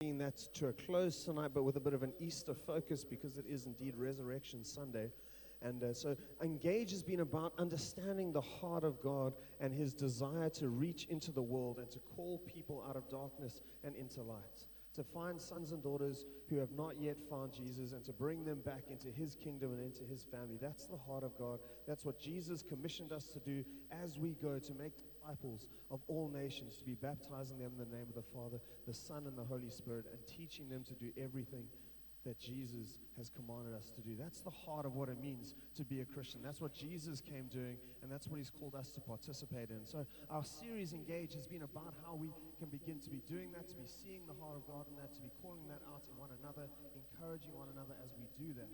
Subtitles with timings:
[0.00, 3.36] bringing that to a close tonight, but with a bit of an Easter focus because
[3.36, 5.10] it is indeed Resurrection Sunday.
[5.60, 10.50] And uh, so, Engage has been about understanding the heart of God and His desire
[10.50, 14.66] to reach into the world and to call people out of darkness and into light.
[14.94, 18.60] To find sons and daughters who have not yet found Jesus and to bring them
[18.64, 20.58] back into His kingdom and into His family.
[20.60, 21.58] That's the heart of God.
[21.88, 23.64] That's what Jesus commissioned us to do
[24.04, 24.92] as we go to make
[25.28, 28.94] disciples of all nations, to be baptizing them in the name of the Father, the
[28.94, 31.64] Son, and the Holy Spirit, and teaching them to do everything
[32.26, 34.16] that Jesus has commanded us to do.
[34.18, 36.40] That's the heart of what it means to be a Christian.
[36.42, 39.86] That's what Jesus came doing, and that's what He's called us to participate in.
[39.86, 43.70] So, our series Engage has been about how we can begin to be doing that,
[43.70, 46.18] to be seeing the heart of God in that, to be calling that out in
[46.18, 48.68] one another, encouraging one another as we do that.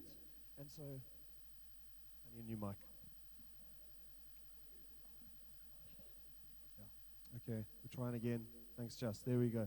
[0.58, 2.93] And so, I need a new mic.
[7.36, 8.42] Okay, we're trying again.
[8.78, 9.24] Thanks, Just.
[9.26, 9.66] There we go.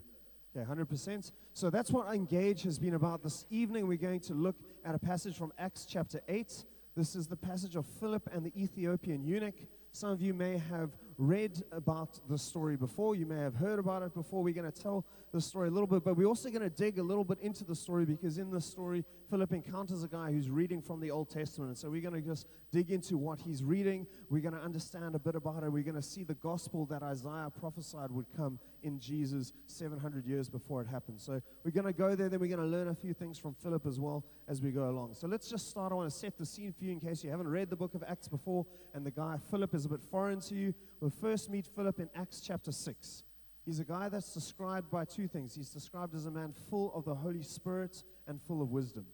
[0.56, 1.32] Okay, 100%.
[1.54, 3.24] So that's what Engage has been about.
[3.24, 6.64] This evening, we're going to look at a passage from Acts chapter 8.
[6.96, 9.56] This is the passage of Philip and the Ethiopian eunuch.
[9.92, 13.16] Some of you may have read about the story before.
[13.16, 14.44] You may have heard about it before.
[14.44, 17.00] We're going to tell the story a little bit, but we're also going to dig
[17.00, 20.50] a little bit into the story because in the story, Philip encounters a guy who's
[20.50, 21.70] reading from the Old Testament.
[21.70, 24.06] And so we're going to just dig into what he's reading.
[24.30, 25.72] We're going to understand a bit about it.
[25.72, 30.50] We're going to see the gospel that Isaiah prophesied would come in Jesus 700 years
[30.50, 31.20] before it happened.
[31.20, 33.56] So we're going to go there, then we're going to learn a few things from
[33.56, 35.16] Philip as well as we go along.
[35.16, 35.92] So let's just start.
[35.92, 37.96] I want to set the scene for you in case you haven't read the book
[37.96, 40.74] of Acts before and the guy Philip is a bit foreign to you.
[41.00, 43.24] We'll first meet Philip in Acts chapter 6.
[43.66, 45.56] He's a guy that's described by two things.
[45.56, 49.06] He's described as a man full of the Holy Spirit and full of wisdom.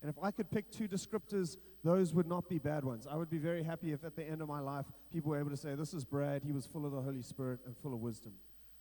[0.00, 3.06] And if I could pick two descriptors, those would not be bad ones.
[3.10, 5.50] I would be very happy if at the end of my life people were able
[5.50, 6.42] to say, This is Brad.
[6.42, 8.32] He was full of the Holy Spirit and full of wisdom.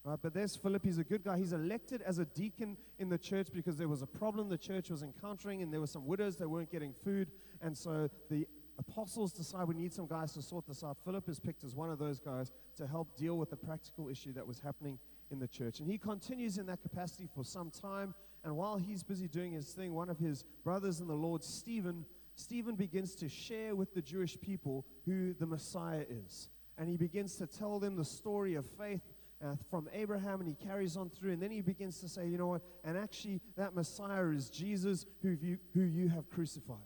[0.06, 0.86] Right, but there's Philip.
[0.86, 1.38] He's a good guy.
[1.38, 4.90] He's elected as a deacon in the church because there was a problem the church
[4.90, 7.32] was encountering, and there were some widows that weren't getting food.
[7.62, 8.48] And so the
[8.80, 10.98] apostles decide we need some guys to sort this out.
[11.04, 14.34] Philip is picked as one of those guys to help deal with the practical issue
[14.34, 14.98] that was happening
[15.32, 15.80] in the church.
[15.80, 18.16] And he continues in that capacity for some time.
[18.44, 22.06] And while he's busy doing his thing, one of his brothers in the Lord, Stephen,
[22.36, 26.50] Stephen begins to share with the Jewish people who the Messiah is.
[26.78, 29.02] And he begins to tell them the story of faith
[29.44, 32.38] uh, from Abraham, and he carries on through, and then he begins to say, you
[32.38, 32.62] know what?
[32.84, 36.78] And actually, that Messiah is Jesus who you, who you have crucified.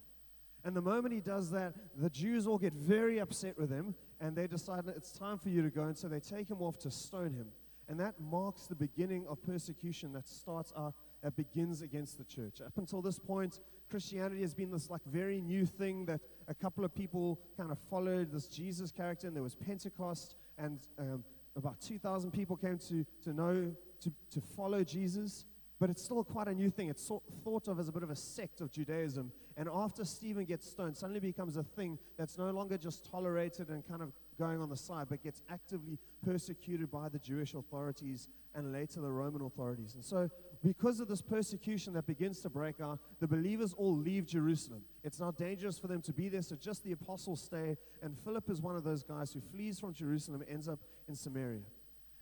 [0.63, 4.35] And the moment he does that, the Jews all get very upset with him, and
[4.35, 6.91] they decide it's time for you to go, and so they take him off to
[6.91, 7.47] stone him.
[7.89, 12.61] And that marks the beginning of persecution that starts out, that begins against the church.
[12.61, 13.59] Up until this point,
[13.89, 17.77] Christianity has been this like very new thing that a couple of people kind of
[17.89, 21.25] followed this Jesus character, and there was Pentecost, and um,
[21.57, 25.45] about 2,000 people came to, to know, to, to follow Jesus,
[25.83, 26.87] but it's still quite a new thing.
[26.87, 29.33] It's so, thought of as a bit of a sect of Judaism.
[29.57, 33.85] And after Stephen gets stoned, suddenly becomes a thing that's no longer just tolerated and
[33.85, 38.71] kind of going on the side, but gets actively persecuted by the Jewish authorities and
[38.71, 39.95] later the Roman authorities.
[39.95, 40.29] And so,
[40.63, 44.83] because of this persecution that begins to break out, the believers all leave Jerusalem.
[45.03, 47.75] It's not dangerous for them to be there, so just the apostles stay.
[48.01, 50.79] And Philip is one of those guys who flees from Jerusalem ends up
[51.09, 51.59] in Samaria.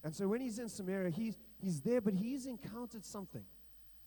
[0.03, 3.45] And so, when he's in Samaria, he's, he's there, but he's encountered something.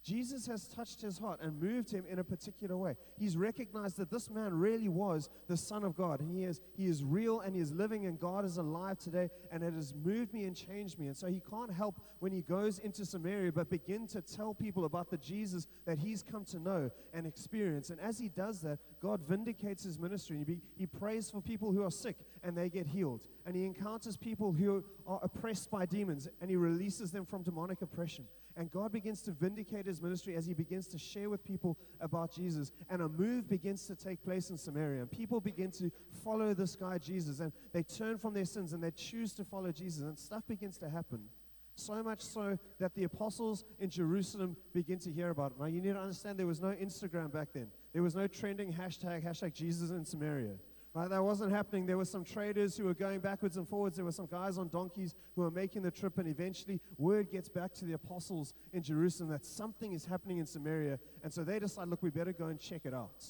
[0.04, 2.94] Jesus has touched his heart and moved him in a particular way.
[3.18, 6.20] He's recognized that this man really was the Son of God.
[6.20, 9.30] And he is, he is real and he is living, and God is alive today,
[9.50, 11.06] and it has moved me and changed me.
[11.06, 14.84] And so he can't help when he goes into Samaria but begin to tell people
[14.84, 17.88] about the Jesus that he's come to know and experience.
[17.88, 20.44] And as he does that, God vindicates his ministry.
[20.46, 23.22] He, he prays for people who are sick and they get healed.
[23.46, 27.80] And he encounters people who are oppressed by demons and he releases them from demonic
[27.80, 28.26] oppression.
[28.56, 32.32] And God begins to vindicate his ministry as he begins to share with people about
[32.32, 32.70] Jesus.
[32.88, 35.00] And a move begins to take place in Samaria.
[35.00, 35.90] And people begin to
[36.22, 37.40] follow this guy, Jesus.
[37.40, 40.04] And they turn from their sins and they choose to follow Jesus.
[40.04, 41.28] And stuff begins to happen.
[41.76, 45.60] So much so that the apostles in Jerusalem begin to hear about it.
[45.60, 48.72] Now, you need to understand there was no Instagram back then, there was no trending
[48.72, 50.54] hashtag, hashtag Jesus in Samaria.
[50.94, 51.86] Right, that wasn't happening.
[51.86, 53.96] There were some traders who were going backwards and forwards.
[53.96, 57.48] There were some guys on donkeys who were making the trip, and eventually word gets
[57.48, 61.00] back to the apostles in Jerusalem that something is happening in Samaria.
[61.24, 63.24] And so they decide, look, we better go and check it out.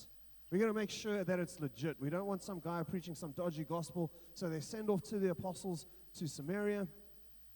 [0.51, 1.97] We're going to make sure that it's legit.
[1.99, 4.13] We don't want some guy preaching some dodgy gospel.
[4.35, 5.87] So they send off to the apostles
[6.19, 6.87] to Samaria,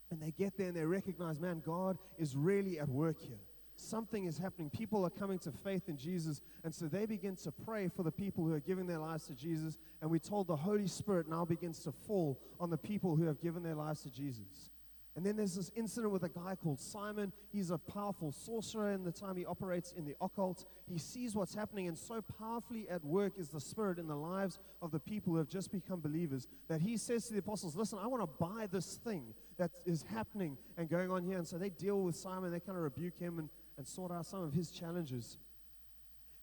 [0.09, 3.37] and they get there and they recognize, man, God is really at work here
[3.79, 4.69] something is happening.
[4.69, 6.41] People are coming to faith in Jesus.
[6.63, 9.33] And so they begin to pray for the people who are giving their lives to
[9.33, 9.77] Jesus.
[10.01, 13.41] And we told the Holy Spirit now begins to fall on the people who have
[13.41, 14.71] given their lives to Jesus.
[15.15, 17.33] And then there's this incident with a guy called Simon.
[17.51, 20.63] He's a powerful sorcerer in the time he operates in the occult.
[20.87, 24.59] He sees what's happening, and so powerfully at work is the Spirit in the lives
[24.81, 27.99] of the people who have just become believers that he says to the apostles, Listen,
[28.01, 31.37] I want to buy this thing that is happening and going on here.
[31.37, 33.49] And so they deal with Simon, they kind of rebuke him and,
[33.79, 35.37] and sort out some of his challenges.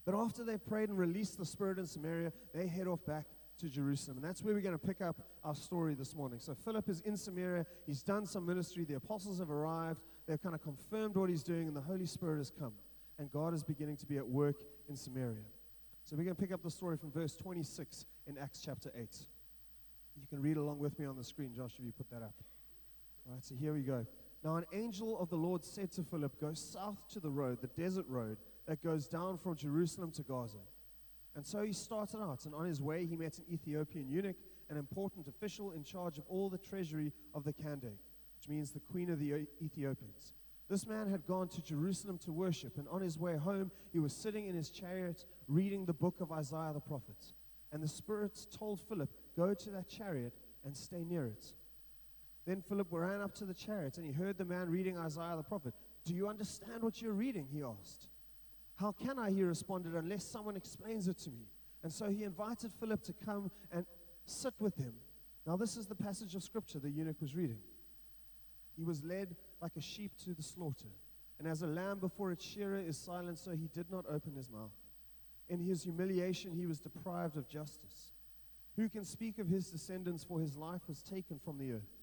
[0.05, 3.27] But after they've prayed and released the Spirit in Samaria, they head off back
[3.59, 4.17] to Jerusalem.
[4.17, 6.39] And that's where we're going to pick up our story this morning.
[6.39, 7.67] So Philip is in Samaria.
[7.85, 8.85] He's done some ministry.
[8.85, 10.01] The apostles have arrived.
[10.27, 12.73] They've kind of confirmed what he's doing, and the Holy Spirit has come.
[13.19, 14.55] And God is beginning to be at work
[14.89, 15.45] in Samaria.
[16.05, 19.07] So we're going to pick up the story from verse 26 in Acts chapter 8.
[20.15, 22.33] You can read along with me on the screen, Josh, if you put that up.
[23.27, 24.07] All right, so here we go.
[24.43, 27.81] Now, an angel of the Lord said to Philip, Go south to the road, the
[27.81, 28.37] desert road,
[28.67, 30.57] that goes down from Jerusalem to Gaza.
[31.35, 34.37] And so he started out, and on his way he met an Ethiopian eunuch,
[34.69, 38.01] an important official in charge of all the treasury of the Kandake,
[38.35, 40.33] which means the queen of the Ethiopians.
[40.69, 44.13] This man had gone to Jerusalem to worship, and on his way home he was
[44.13, 47.33] sitting in his chariot reading the book of Isaiah the prophet.
[47.71, 50.33] And the Spirit told Philip, Go to that chariot
[50.65, 51.53] and stay near it.
[52.47, 55.43] Then Philip ran up to the chariot, and he heard the man reading Isaiah the
[55.43, 55.73] prophet.
[56.05, 57.45] Do you understand what you're reading?
[57.51, 58.07] He asked.
[58.77, 61.49] How can I, he responded, unless someone explains it to me?
[61.83, 63.85] And so he invited Philip to come and
[64.23, 64.93] sit with him.
[65.45, 67.59] Now, this is the passage of scripture the eunuch was reading.
[68.77, 70.93] He was led like a sheep to the slaughter,
[71.39, 74.49] and as a lamb before its shearer is silent, so he did not open his
[74.49, 74.71] mouth.
[75.49, 78.13] In his humiliation, he was deprived of justice.
[78.77, 81.96] Who can speak of his descendants, for his life was taken from the earth?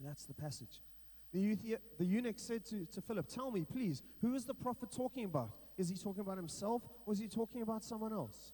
[0.00, 0.80] That's the passage.
[1.32, 5.24] The, the eunuch said to, to Philip, Tell me, please, who is the prophet talking
[5.24, 5.50] about?
[5.76, 8.52] Is he talking about himself or is he talking about someone else?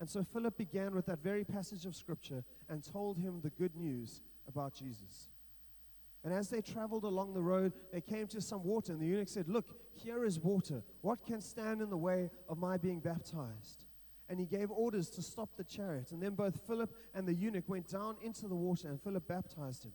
[0.00, 3.74] And so Philip began with that very passage of scripture and told him the good
[3.74, 5.30] news about Jesus.
[6.24, 9.28] And as they traveled along the road, they came to some water, and the eunuch
[9.28, 10.82] said, Look, here is water.
[11.00, 13.84] What can stand in the way of my being baptized?
[14.28, 16.12] And he gave orders to stop the chariot.
[16.12, 19.84] And then both Philip and the eunuch went down into the water, and Philip baptized
[19.84, 19.92] him.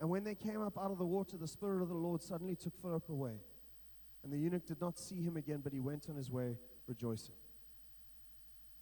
[0.00, 2.54] And when they came up out of the water, the Spirit of the Lord suddenly
[2.54, 3.40] took Philip away.
[4.22, 7.34] And the eunuch did not see him again, but he went on his way rejoicing.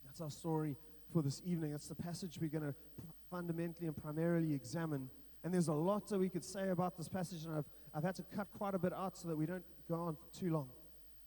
[0.05, 0.77] That's our story
[1.13, 1.73] for this evening.
[1.73, 2.75] That's the passage we're going to
[3.31, 5.11] fundamentally and primarily examine.
[5.43, 8.15] And there's a lot that we could say about this passage, and I've, I've had
[8.17, 10.69] to cut quite a bit out so that we don't go on for too long.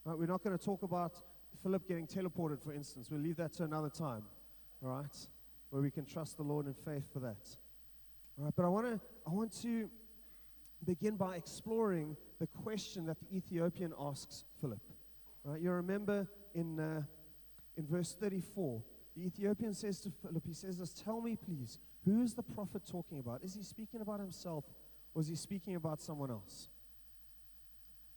[0.03, 1.13] Right, we're not going to talk about
[1.61, 3.09] Philip getting teleported, for instance.
[3.11, 4.23] We'll leave that to another time,
[4.83, 5.27] all right,
[5.69, 7.57] where we can trust the Lord in faith for that.
[8.37, 9.89] But I want to I want to
[10.85, 14.81] begin by exploring the question that the Ethiopian asks Philip.
[15.43, 17.01] Right, you remember in uh,
[17.77, 18.83] in verse 34,
[19.15, 22.83] the Ethiopian says to Philip, he says this, "Tell me, please, who is the prophet
[22.89, 23.43] talking about?
[23.43, 24.65] Is he speaking about himself,
[25.15, 26.69] or is he speaking about someone else?"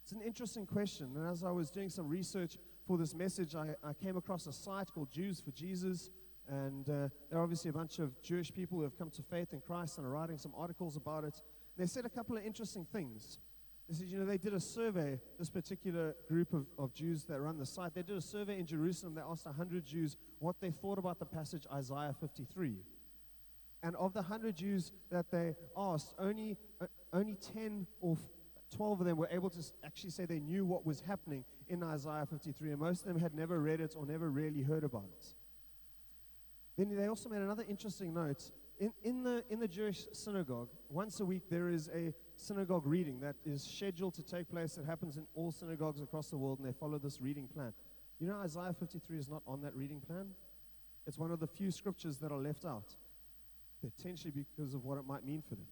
[0.02, 3.74] It's an interesting question, and as I was doing some research for this message, I,
[3.82, 6.10] I came across a site called Jews for Jesus.
[6.50, 9.52] And uh, there are obviously a bunch of Jewish people who have come to faith
[9.52, 11.40] in Christ and are writing some articles about it.
[11.76, 13.38] They said a couple of interesting things.
[13.88, 17.40] They said, you know, they did a survey, this particular group of, of Jews that
[17.40, 19.14] run the site, they did a survey in Jerusalem.
[19.14, 22.78] They asked 100 Jews what they thought about the passage Isaiah 53.
[23.84, 28.16] And of the 100 Jews that they asked, only, uh, only 10 or
[28.76, 32.26] 12 of them were able to actually say they knew what was happening in Isaiah
[32.28, 35.34] 53, and most of them had never read it or never really heard about it.
[36.76, 38.50] Then they also made another interesting note.
[38.78, 43.20] In, in, the, in the Jewish synagogue, once a week there is a synagogue reading
[43.20, 44.78] that is scheduled to take place.
[44.78, 47.74] It happens in all synagogues across the world, and they follow this reading plan.
[48.18, 50.30] You know, Isaiah 53 is not on that reading plan.
[51.06, 52.94] It's one of the few scriptures that are left out,
[53.82, 55.66] potentially because of what it might mean for them.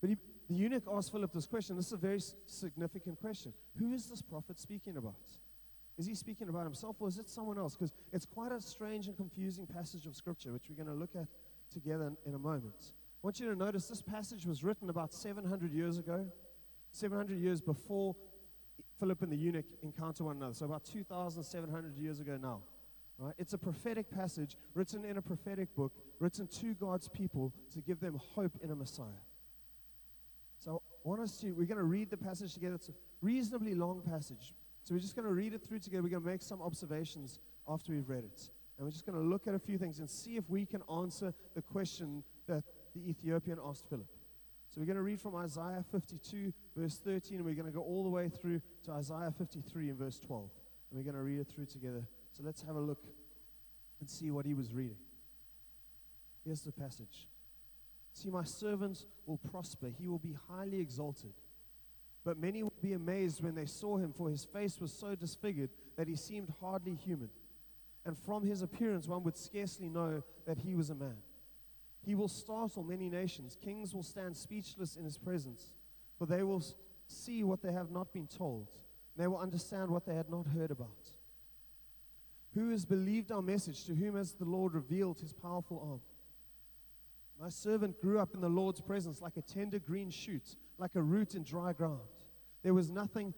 [0.00, 0.16] But he,
[0.48, 1.76] the eunuch asked Philip this question.
[1.76, 3.52] This is a very significant question.
[3.78, 5.14] Who is this prophet speaking about?
[6.02, 7.76] Is he speaking about himself or is it someone else?
[7.76, 11.14] Because it's quite a strange and confusing passage of Scripture, which we're going to look
[11.14, 11.28] at
[11.72, 12.74] together in, a moment.
[12.80, 16.26] I want you to notice this passage was written about 700 years ago,
[16.90, 18.16] 700 years before
[18.98, 20.54] Philip and the eunuch encounter one another.
[20.54, 22.62] So about 2,700 years ago now.
[23.16, 23.34] Right?
[23.38, 28.00] It's a prophetic passage written in a prophetic book, written to God's people to give
[28.00, 29.22] them hope in a Messiah.
[30.58, 32.74] So I want us to, we're going to read the passage together.
[32.74, 34.52] It's a reasonably long passage,
[34.84, 36.02] so we're just going to read it through together.
[36.02, 38.50] We're going to make some observations after we've read it.
[38.76, 40.82] And we're just going to look at a few things and see if we can
[40.92, 44.08] answer the question that the Ethiopian asked Philip.
[44.68, 47.82] So we're going to read from Isaiah 52, verse 13, and we're going to go
[47.82, 50.50] all the way through to Isaiah 53 and verse 12.
[50.90, 52.08] And we're going to read it through together.
[52.32, 53.04] So let's have a look
[54.00, 54.96] and see what he was reading.
[56.44, 57.28] Here's the passage.
[58.14, 61.34] See, my servant will prosper, he will be highly exalted.
[62.24, 65.70] But many would be amazed when they saw him, for his face was so disfigured
[65.96, 67.30] that he seemed hardly human.
[68.04, 71.16] And from his appearance, one would scarcely know that he was a man.
[72.04, 73.56] He will startle many nations.
[73.60, 75.70] Kings will stand speechless in his presence,
[76.18, 76.62] for they will
[77.06, 78.68] see what they have not been told.
[79.16, 81.12] They will understand what they had not heard about.
[82.54, 83.84] Who has believed our message?
[83.84, 86.00] To whom has the Lord revealed his powerful arm?
[87.40, 91.02] My servant grew up in the Lord's presence like a tender green shoot, like a
[91.02, 92.00] root in dry ground.
[92.64, 93.34] There was nothing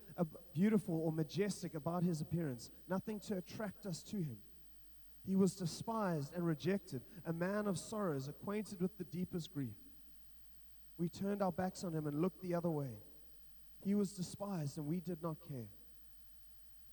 [0.54, 4.38] beautiful or majestic about his appearance, nothing to attract us to him.
[5.26, 9.76] He was despised and rejected, a man of sorrows, acquainted with the deepest grief.
[10.96, 12.94] We turned our backs on him and looked the other way.
[13.84, 15.68] He was despised, and we did not care.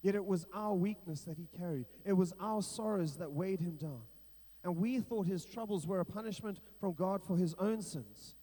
[0.01, 3.77] Yet it was our weakness that he carried, it was our sorrows that weighed him
[3.77, 4.01] down.
[4.65, 8.35] And we thought his troubles were a punishment from God for his own sins.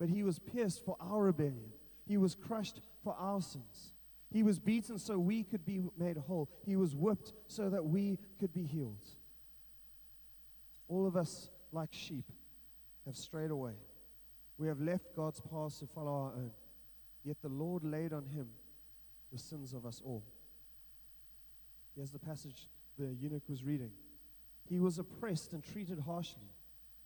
[0.00, 1.72] But he was pierced for our rebellion,
[2.08, 3.92] he was crushed for our sins.
[4.32, 8.18] He was beaten so we could be made whole, he was whipped so that we
[8.38, 9.08] could be healed.
[10.88, 12.24] All of us, like sheep,
[13.06, 13.74] have strayed away.
[14.56, 16.52] We have left God's path to follow our own.
[17.24, 18.48] Yet the Lord laid on him
[19.32, 20.24] the sins of us all.
[21.94, 23.90] Here's the passage the eunuch was reading.
[24.68, 26.54] He was oppressed and treated harshly,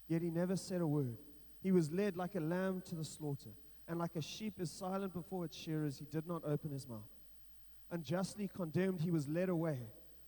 [0.09, 1.19] yet he never said a word.
[1.65, 3.49] He was led like a lamb to the slaughter,
[3.89, 7.09] and like a sheep is silent before its shearers, he did not open his mouth.
[7.91, 9.79] Unjustly condemned, he was led away.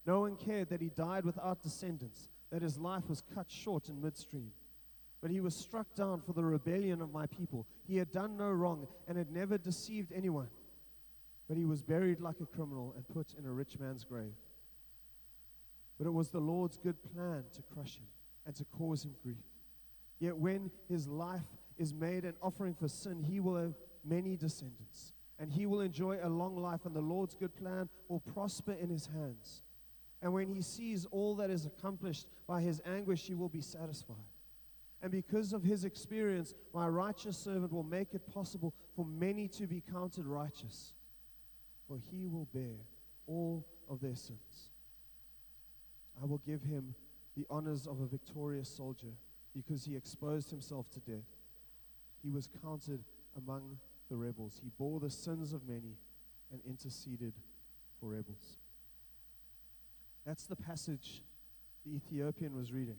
[0.07, 4.01] No one cared that he died without descendants, that his life was cut short in
[4.01, 4.53] midstream.
[5.21, 7.67] But he was struck down for the rebellion of my people.
[7.87, 10.49] He had done no wrong and had never deceived anyone.
[11.49, 14.35] But he was buried like a criminal and put in a rich man's grave.
[15.99, 18.07] But it was the Lord's good plan to crush him
[18.47, 19.37] and to cause him grief.
[20.19, 21.47] Yet when his life
[21.77, 26.19] is made an offering for sin, he will have many descendants, and he will enjoy
[26.23, 29.63] a long life, and the Lord's good plan will prosper in his hands.
[30.23, 34.17] And when he sees all that is accomplished by his anguish, he will be satisfied.
[35.03, 39.67] And because of his experience, my righteous servant will make it possible for many to
[39.67, 40.95] be counted righteous,
[41.87, 42.77] for he will bear
[43.27, 44.71] all of their sins.
[46.21, 46.95] I will give him
[47.37, 49.13] the honors of a victorious soldier
[49.57, 51.25] because he exposed himself to death.
[52.23, 53.05] He was counted
[53.37, 53.79] among
[54.11, 54.61] the rebels.
[54.63, 55.97] He bore the sins of many
[56.53, 57.35] and interceded
[57.99, 58.59] for rebels.
[60.27, 61.23] That's the passage
[61.85, 62.99] the Ethiopian was reading.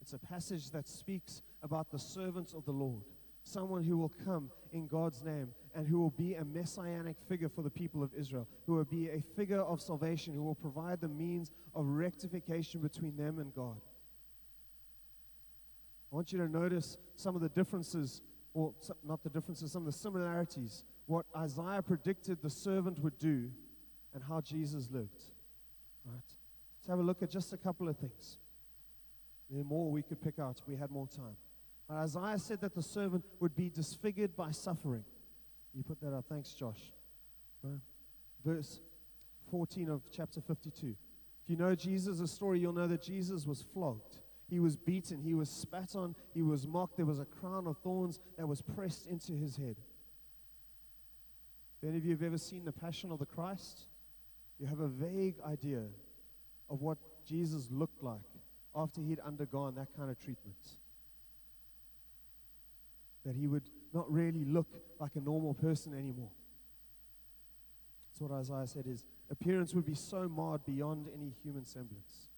[0.00, 3.02] It's a passage that speaks about the servants of the Lord
[3.44, 7.62] someone who will come in God's name and who will be a messianic figure for
[7.62, 11.08] the people of Israel, who will be a figure of salvation, who will provide the
[11.08, 13.76] means of rectification between them and God.
[16.14, 18.72] I want you to notice some of the differences, or
[19.04, 23.50] not the differences, some of the similarities, what Isaiah predicted the servant would do
[24.14, 25.24] and how Jesus lived.
[26.06, 26.14] Right?
[26.14, 28.38] Let's have a look at just a couple of things.
[29.50, 31.34] There are more we could pick out we had more time.
[31.88, 35.02] But Isaiah said that the servant would be disfigured by suffering.
[35.74, 36.26] You put that up.
[36.28, 36.92] Thanks, Josh.
[37.60, 37.80] Right.
[38.44, 38.78] Verse
[39.50, 40.94] 14 of chapter 52.
[41.42, 44.18] If you know Jesus' story, you'll know that Jesus was flogged.
[44.48, 45.20] He was beaten.
[45.22, 46.14] He was spat on.
[46.32, 46.96] He was mocked.
[46.96, 49.76] There was a crown of thorns that was pressed into his head.
[51.82, 53.86] If any of you have ever seen the Passion of the Christ,
[54.58, 55.82] you have a vague idea
[56.70, 58.20] of what Jesus looked like
[58.74, 60.56] after he'd undergone that kind of treatment
[63.24, 64.66] that he would not really look
[65.00, 66.30] like a normal person anymore.
[68.10, 72.28] That's what Isaiah said his appearance would be so marred beyond any human semblance.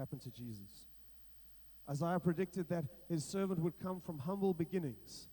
[0.00, 0.86] Happened to Jesus.
[1.86, 5.28] Isaiah predicted that his servant would come from humble beginnings.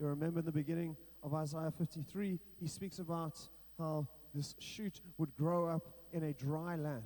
[0.00, 3.38] You remember in the beginning of Isaiah 53, he speaks about
[3.78, 7.04] how this shoot would grow up in a dry land.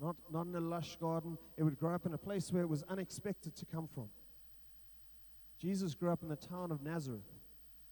[0.00, 2.68] Not, not in a lush garden, it would grow up in a place where it
[2.68, 4.08] was unexpected to come from.
[5.58, 7.26] Jesus grew up in the town of Nazareth.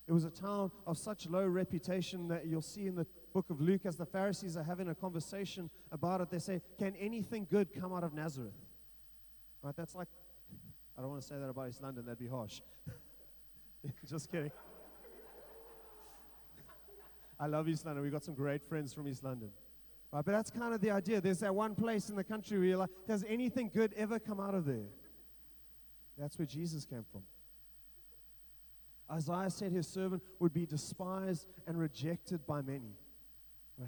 [0.06, 3.60] It was a town of such low reputation that you'll see in the book of
[3.60, 6.30] Luke as the Pharisees are having a conversation about it.
[6.30, 8.54] They say, Can anything good come out of Nazareth?
[9.60, 9.74] Right?
[9.76, 10.08] That's like,
[10.96, 12.60] I don't want to say that about East London, that'd be harsh.
[14.08, 14.52] Just kidding.
[17.38, 18.02] I love East London.
[18.04, 19.50] We've got some great friends from East London.
[20.12, 21.20] Right, but that's kind of the idea.
[21.20, 24.38] There's that one place in the country where you're like, does anything good ever come
[24.38, 24.86] out of there?
[26.16, 27.22] That's where Jesus came from.
[29.10, 32.96] Isaiah said his servant would be despised and rejected by many.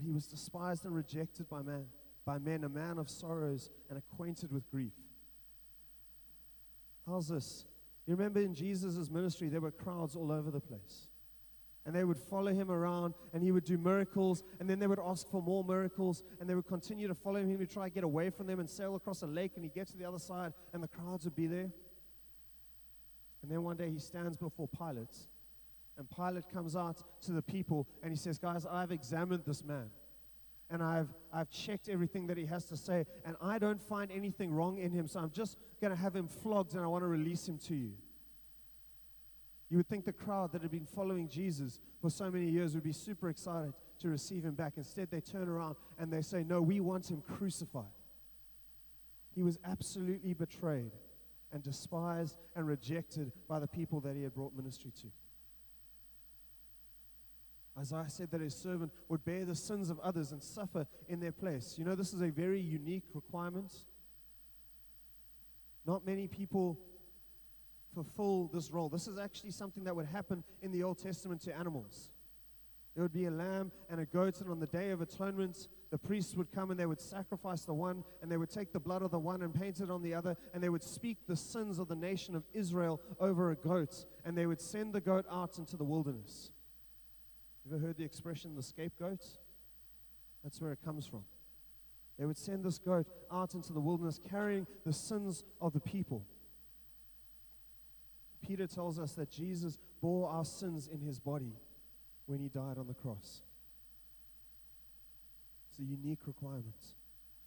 [0.03, 1.87] He was despised and rejected by men,
[2.25, 4.93] by men, a man of sorrows and acquainted with grief.
[7.07, 7.65] How's this?
[8.07, 11.09] You remember in Jesus' ministry, there were crowds all over the place.
[11.85, 14.99] And they would follow him around, and he would do miracles, and then they would
[14.99, 17.49] ask for more miracles, and they would continue to follow him.
[17.49, 19.75] He would try to get away from them and sail across a lake, and he'd
[19.75, 21.71] get to the other side, and the crowds would be there.
[23.43, 25.17] And then one day he stands before Pilate,
[25.99, 29.91] and Pilate comes out to the people, and he says, Guys, I've examined this man
[30.71, 34.53] and I've, I've checked everything that he has to say, and I don't find anything
[34.53, 37.09] wrong in him, so I'm just going to have him flogged and I want to
[37.09, 37.93] release him to you.
[39.69, 42.85] You would think the crowd that had been following Jesus for so many years would
[42.85, 44.75] be super excited to receive him back.
[44.77, 47.85] Instead, they turn around and they say, No, we want him crucified.
[49.35, 50.93] He was absolutely betrayed
[51.53, 55.09] and despised and rejected by the people that he had brought ministry to.
[57.79, 61.33] Isaiah said that his servant would bear the sins of others and suffer in their
[61.33, 61.75] place.
[61.77, 63.73] You know, this is a very unique requirement.
[65.87, 66.79] Not many people
[67.95, 68.89] fulfill this role.
[68.89, 72.11] This is actually something that would happen in the Old Testament to animals.
[72.95, 75.99] There would be a lamb and a goat, and on the Day of Atonement, the
[75.99, 79.03] priests would come and they would sacrifice the one, and they would take the blood
[79.03, 81.79] of the one and paint it on the other, and they would speak the sins
[81.79, 85.59] of the nation of Israel over a goat, and they would send the goat out
[85.59, 86.51] into the wilderness.
[87.67, 89.25] Ever heard the expression the scapegoat?
[90.45, 91.25] That's where it comes from.
[92.19, 96.25] They would send this goat out into the wilderness carrying the sins of the people.
[98.47, 101.57] Peter tells us that Jesus bore our sins in his body
[102.27, 103.43] when he died on the cross.
[105.71, 106.75] It's a unique requirement.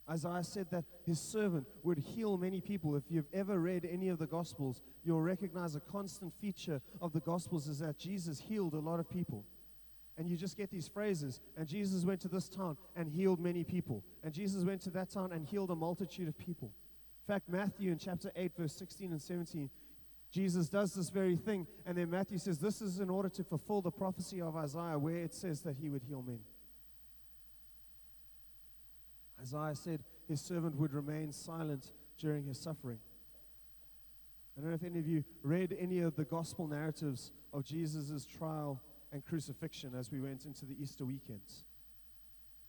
[0.09, 2.95] Isaiah said that his servant would heal many people.
[2.95, 7.19] If you've ever read any of the Gospels, you'll recognize a constant feature of the
[7.19, 9.45] Gospels is that Jesus healed a lot of people
[10.19, 11.39] and you just get these phrases.
[11.55, 14.03] And Jesus went to this town and healed many people.
[14.21, 16.73] And Jesus went to that town and healed a multitude of people.
[17.25, 19.69] In fact, Matthew in chapter 8, verse 16 and 17,
[20.29, 21.65] Jesus does this very thing.
[21.85, 25.19] And then Matthew says, This is in order to fulfill the prophecy of Isaiah, where
[25.19, 26.43] it says that he would heal many.
[29.41, 32.99] Isaiah said his servant would remain silent during his suffering.
[34.57, 38.25] I don't know if any of you read any of the gospel narratives of Jesus'
[38.25, 41.63] trial and crucifixion as we went into the Easter weekends.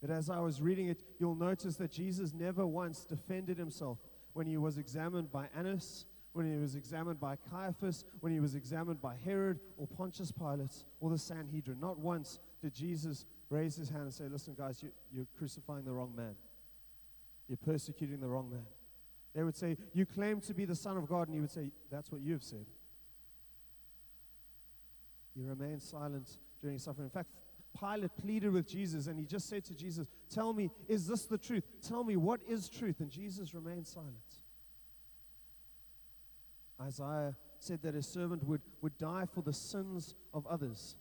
[0.00, 3.98] But as I was reading it, you'll notice that Jesus never once defended himself
[4.32, 8.54] when he was examined by Annas, when he was examined by Caiaphas, when he was
[8.54, 11.80] examined by Herod or Pontius Pilate or the Sanhedrin.
[11.80, 15.92] Not once did Jesus raise his hand and say, Listen, guys, you, you're crucifying the
[15.92, 16.36] wrong man.
[17.48, 18.66] You're persecuting the wrong man.
[19.34, 21.72] They would say, You claim to be the Son of God, and he would say,
[21.90, 22.64] That's what you've said.
[25.34, 27.06] He remained silent during suffering.
[27.06, 27.30] In fact,
[27.78, 31.38] Pilate pleaded with Jesus and he just said to Jesus, Tell me, is this the
[31.38, 31.64] truth?
[31.86, 33.00] Tell me, what is truth?
[33.00, 34.16] And Jesus remained silent.
[36.80, 40.96] Isaiah said that his servant would, would die for the sins of others.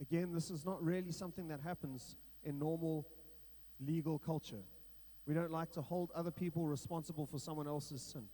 [0.00, 3.06] Again, this is not really something that happens in normal
[3.80, 4.62] legal culture.
[5.26, 8.24] We don't like to hold other people responsible for someone else's sin.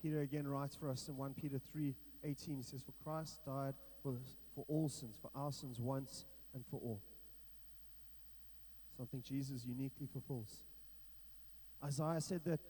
[0.00, 3.74] Peter again writes for us in 1 Peter 3 18, he says, For Christ died
[4.02, 4.14] for,
[4.54, 7.00] for all sins, for our sins once and for all.
[8.96, 10.62] Something Jesus uniquely fulfills.
[11.84, 12.60] Isaiah said that,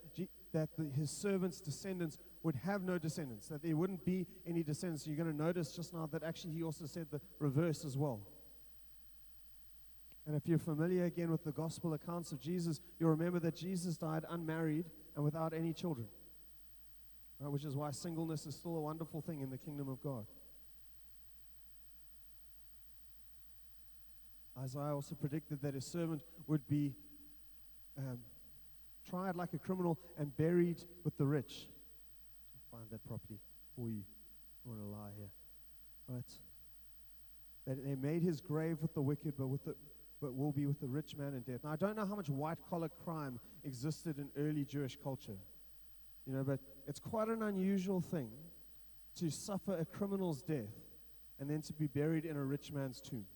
[0.52, 5.06] that the, his servants' descendants would have no descendants, that there wouldn't be any descendants.
[5.06, 8.20] You're going to notice just now that actually he also said the reverse as well.
[10.26, 13.96] And if you're familiar again with the gospel accounts of Jesus, you'll remember that Jesus
[13.96, 14.86] died unmarried
[15.16, 16.06] and without any children
[17.42, 20.26] right, which is why singleness is still a wonderful thing in the kingdom of God.
[24.58, 26.94] Isaiah also predicted that his servant would be
[27.98, 28.18] um,
[29.08, 31.68] tried like a criminal and buried with the rich.
[32.54, 33.38] I'll find that properly
[33.74, 34.02] for you.
[34.64, 35.30] I want to lie here.
[36.08, 36.32] Right?
[37.66, 39.74] That they made his grave with the wicked, but with the
[40.20, 41.64] but will be with the rich man in death.
[41.64, 45.36] Now I don't know how much white collar crime existed in early Jewish culture.
[46.26, 48.30] You know, but it's quite an unusual thing
[49.16, 50.72] to suffer a criminal's death
[51.40, 53.26] and then to be buried in a rich man's tomb.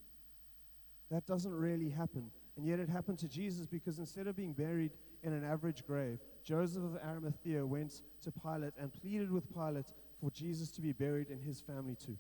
[1.11, 2.31] That doesn't really happen.
[2.57, 6.21] And yet it happened to Jesus because instead of being buried in an average grave,
[6.45, 11.29] Joseph of Arimathea went to Pilate and pleaded with Pilate for Jesus to be buried
[11.31, 12.17] in his family too.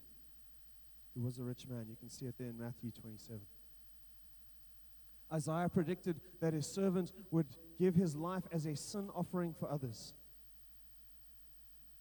[1.15, 1.87] He was a rich man.
[1.89, 3.41] You can see it there in Matthew 27.
[5.33, 7.47] Isaiah predicted that his servant would
[7.79, 10.13] give his life as a sin offering for others.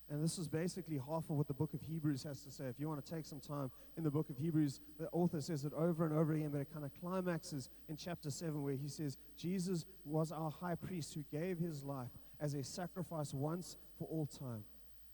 [0.10, 2.66] And this is basically half of what the book of Hebrews has to say.
[2.66, 5.66] If you want to take some time in the book of Hebrews, the author says
[5.66, 8.88] it over and over again, but it kind of climaxes in chapter 7 where he
[8.88, 14.08] says, Jesus was our high priest who gave his life as a sacrifice once for
[14.08, 14.64] all time,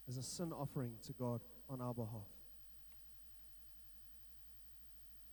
[0.10, 2.27] as a sin offering to God on our behalf.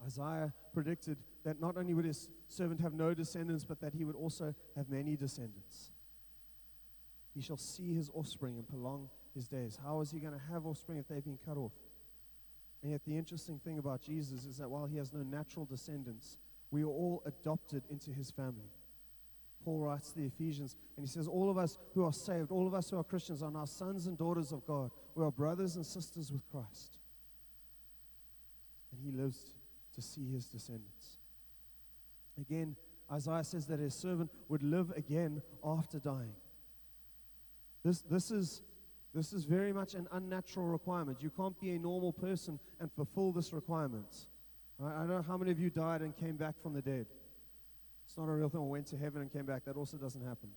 [0.06, 4.14] Isaiah predicted that not only would his servant have no descendants, but that he would
[4.14, 5.90] also have many descendants.
[7.34, 9.78] He shall see his offspring and prolong his days.
[9.82, 11.72] How is he going to have offspring if they've been cut off?
[12.82, 16.38] And yet, the interesting thing about Jesus is that while he has no natural descendants,
[16.72, 18.70] we are all adopted into his family.
[19.64, 22.66] Paul writes to the Ephesians, and he says, All of us who are saved, all
[22.66, 24.90] of us who are Christians, are now sons and daughters of God.
[25.14, 26.98] We are brothers and sisters with Christ.
[28.92, 29.54] And he lives
[29.94, 31.18] to see his descendants.
[32.40, 32.76] Again,
[33.10, 36.34] Isaiah says that his servant would live again after dying.
[37.84, 38.62] This, this, is,
[39.14, 41.22] this is very much an unnatural requirement.
[41.22, 44.26] You can't be a normal person and fulfill this requirement.
[44.84, 47.06] I, don't know how many of you died and came back from the dead.
[48.06, 49.64] It's not a real thing or went to heaven and came back.
[49.64, 50.50] That also doesn't happen.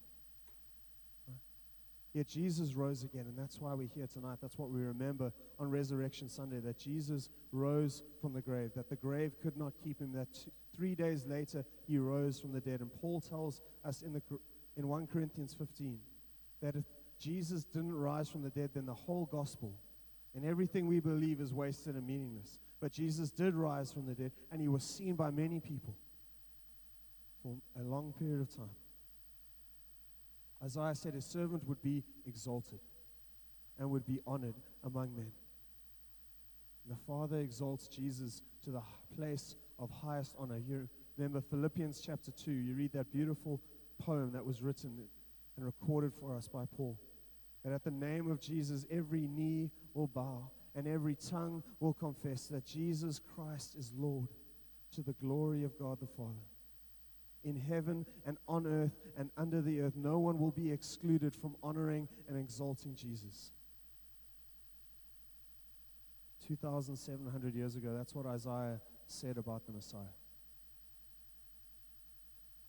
[2.14, 4.40] Yet Jesus rose again, and that's why we're here tonight.
[4.42, 8.98] That's what we remember on Resurrection Sunday that Jesus rose from the grave, that the
[8.98, 10.28] grave could not keep him, that
[10.76, 12.82] three days later he rose from the dead.
[12.82, 14.22] And Paul tells us in, the,
[14.76, 16.00] in 1 Corinthians 15
[16.62, 16.84] that if
[17.22, 19.74] Jesus didn't rise from the dead, then the whole gospel
[20.36, 22.60] and everything we believe is wasted and meaningless.
[22.80, 25.96] But Jesus did rise from the dead, and he was seen by many people
[27.44, 28.70] for a long period of time.
[30.64, 32.80] Isaiah said his servant would be exalted
[33.78, 35.32] and would be honored among men.
[36.84, 38.82] And the Father exalts Jesus to the
[39.16, 40.58] place of highest honor.
[40.58, 43.60] You remember Philippians chapter 2, you read that beautiful
[44.00, 44.92] poem that was written
[45.58, 46.98] and recorded for us by Paul.
[47.64, 52.48] That at the name of Jesus, every knee will bow and every tongue will confess
[52.48, 54.30] that Jesus Christ is Lord
[54.96, 56.42] to the glory of God the Father
[57.44, 59.96] in heaven and on earth and under the earth.
[59.96, 63.52] No one will be excluded from honoring and exalting Jesus.
[66.48, 70.02] 2,700 years ago, that's what Isaiah said about the Messiah.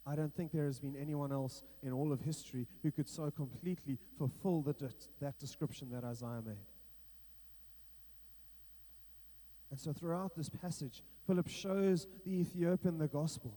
[0.06, 3.30] I don't think there has been anyone else in all of history who could so
[3.30, 6.56] completely fulfill the, that description that Isaiah made.
[9.70, 13.54] And so, throughout this passage, Philip shows the Ethiopian the gospel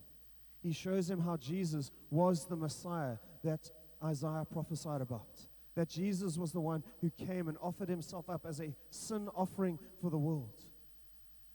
[0.65, 3.69] he shows him how Jesus was the Messiah that
[4.03, 5.45] Isaiah prophesied about.
[5.75, 9.77] That Jesus was the one who came and offered himself up as a sin offering
[10.01, 10.65] for the world.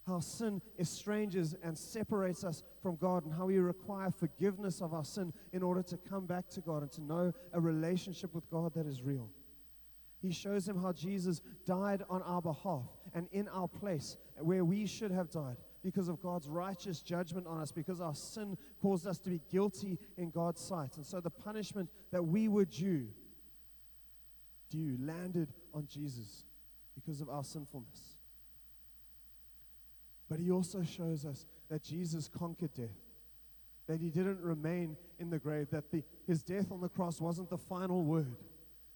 [0.07, 5.05] How sin estranges and separates us from God, and how we require forgiveness of our
[5.05, 8.75] sin in order to come back to God and to know a relationship with God
[8.75, 9.29] that is real.
[10.21, 14.87] He shows him how Jesus died on our behalf and in our place where we
[14.87, 19.19] should have died because of God's righteous judgment on us, because our sin caused us
[19.21, 20.97] to be guilty in God's sight.
[20.97, 23.09] And so the punishment that we were due,
[24.69, 26.45] due landed on Jesus
[26.95, 28.20] because of our sinfulness.
[30.31, 32.97] But he also shows us that Jesus conquered death,
[33.87, 37.51] that he didn't remain in the grave, that the, his death on the cross wasn't
[37.51, 38.37] the final word.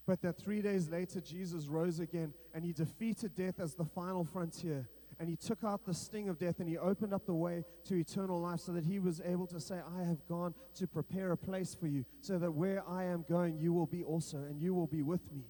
[0.07, 4.23] But that three days later, Jesus rose again and he defeated death as the final
[4.23, 4.87] frontier
[5.19, 7.95] and he took out the sting of death and he opened up the way to
[7.95, 11.37] eternal life so that he was able to say, I have gone to prepare a
[11.37, 14.73] place for you, so that where I am going, you will be also, and you
[14.73, 15.43] will be with me.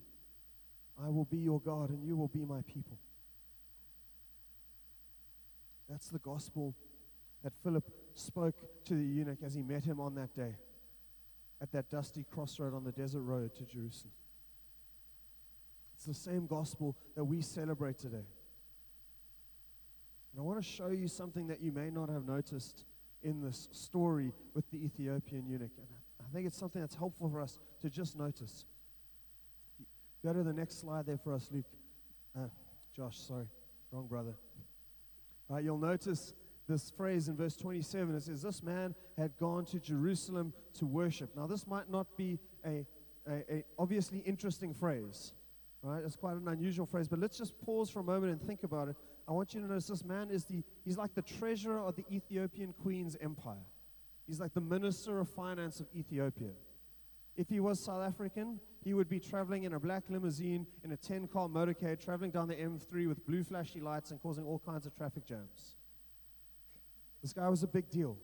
[1.04, 3.00] I will be your God, and you will be my people.
[5.90, 6.76] That's the gospel
[7.44, 7.84] that Philip
[8.16, 10.56] spoke to the eunuch as he met him on that day
[11.62, 14.12] at that dusty crossroad on the desert road to Jerusalem.
[15.96, 18.28] It's the same gospel that we celebrate today.
[20.32, 22.84] And I want to show you something that you may not have noticed
[23.24, 25.72] in this story with the Ethiopian eunuch.
[25.78, 25.88] And
[26.20, 28.66] I think it's something that's helpful for us to just notice.
[30.24, 31.66] Go to the next slide there for us, Luke.
[32.38, 32.48] Uh,
[32.96, 33.48] Josh, sorry,
[33.92, 34.36] wrong brother.
[35.48, 36.34] Right, you'll notice
[36.68, 38.16] this phrase in verse 27.
[38.16, 41.36] It says, This man had gone to Jerusalem to worship.
[41.36, 42.86] Now, this might not be a,
[43.30, 45.34] a, a obviously interesting phrase,
[45.84, 46.02] right?
[46.04, 48.90] It's quite an unusual phrase, but let's just pause for a moment and think about
[48.90, 48.96] it
[49.28, 52.06] I want you to notice this man is the, he's like the treasurer of the
[52.12, 53.66] Ethiopian queen's empire.
[54.28, 56.52] He's like the minister of finance of Ethiopia.
[57.36, 60.98] If he was South African, he would be traveling in a black limousine in a
[60.98, 64.86] 10 car motorcade, traveling down the M3 with blue flashy lights and causing all kinds
[64.86, 65.76] of traffic jams.
[67.22, 68.18] This guy was a big deal.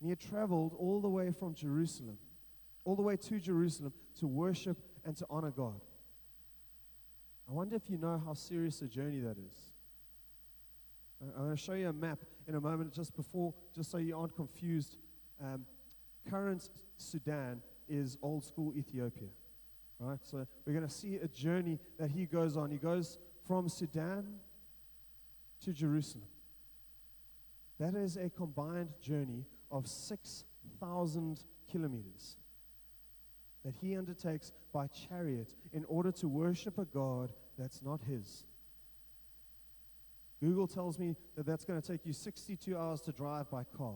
[0.00, 2.18] And he had traveled all the way from Jerusalem,
[2.84, 5.80] all the way to Jerusalem to worship and to honor God.
[7.48, 9.72] I wonder if you know how serious a journey that is.
[11.20, 14.16] I'm going to show you a map in a moment just before, just so you
[14.16, 14.96] aren't confused.
[15.42, 15.66] Um,
[16.28, 19.28] current Sudan is old school Ethiopia.
[19.98, 20.18] Right?
[20.22, 22.70] So we're going to see a journey that he goes on.
[22.70, 24.40] He goes from Sudan
[25.64, 26.26] to Jerusalem.
[27.78, 32.36] That is a combined journey of 6,000 kilometers
[33.64, 38.44] that he undertakes by chariot in order to worship a God that's not his.
[40.40, 43.94] Google tells me that that's going to take you 62 hours to drive by car.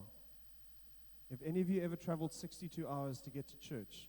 [1.31, 4.09] If any of you ever traveled 62 hours to get to church,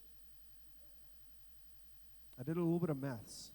[2.38, 3.50] I did a little bit of maths,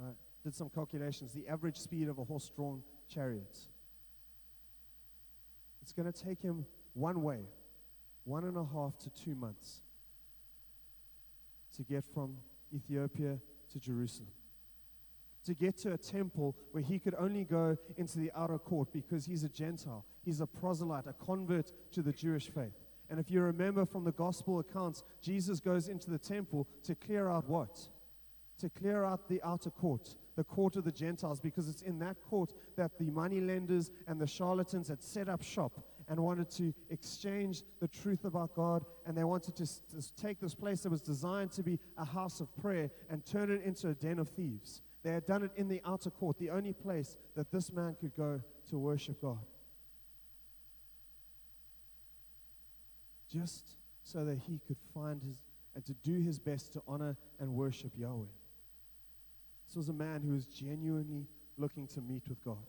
[0.00, 0.10] I
[0.42, 1.32] did some calculations.
[1.32, 3.58] The average speed of a horse drawn chariot.
[5.82, 7.40] It's going to take him one way,
[8.24, 9.82] one and a half to two months
[11.76, 12.38] to get from
[12.74, 13.38] Ethiopia
[13.72, 14.30] to Jerusalem.
[15.44, 19.26] To get to a temple where he could only go into the outer court because
[19.26, 22.85] he's a Gentile, he's a proselyte, a convert to the Jewish faith.
[23.08, 27.28] And if you remember from the gospel accounts, Jesus goes into the temple to clear
[27.28, 27.88] out what?
[28.60, 32.16] To clear out the outer court, the court of the Gentiles, because it's in that
[32.22, 37.62] court that the moneylenders and the charlatans had set up shop and wanted to exchange
[37.80, 41.52] the truth about God, and they wanted to, to take this place that was designed
[41.52, 44.82] to be a house of prayer and turn it into a den of thieves.
[45.02, 48.16] They had done it in the outer court, the only place that this man could
[48.16, 48.40] go
[48.70, 49.38] to worship God.
[53.36, 55.42] Just so that he could find his
[55.74, 58.24] and to do his best to honor and worship Yahweh.
[59.66, 61.26] This was a man who was genuinely
[61.58, 62.64] looking to meet with God.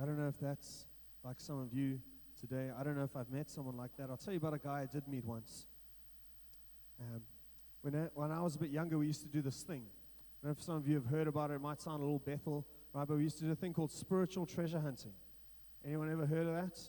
[0.00, 0.86] I don't know if that's
[1.22, 2.00] like some of you
[2.40, 2.70] today.
[2.76, 4.10] I don't know if I've met someone like that.
[4.10, 5.66] I'll tell you about a guy I did meet once.
[7.00, 7.20] Um,
[7.82, 9.82] when, I, when I was a bit younger, we used to do this thing.
[9.84, 11.54] I don't know if some of you have heard about it.
[11.54, 13.06] It might sound a little Bethel, right?
[13.06, 15.12] But we used to do a thing called spiritual treasure hunting.
[15.84, 16.80] Anyone ever heard of that?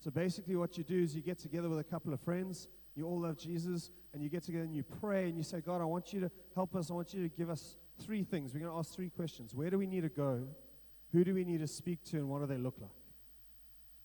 [0.00, 2.68] So basically, what you do is you get together with a couple of friends.
[2.94, 5.80] You all love Jesus, and you get together and you pray and you say, God,
[5.80, 6.90] I want you to help us.
[6.90, 8.54] I want you to give us three things.
[8.54, 9.54] We're going to ask three questions.
[9.54, 10.46] Where do we need to go?
[11.12, 12.16] Who do we need to speak to?
[12.18, 12.90] And what do they look like?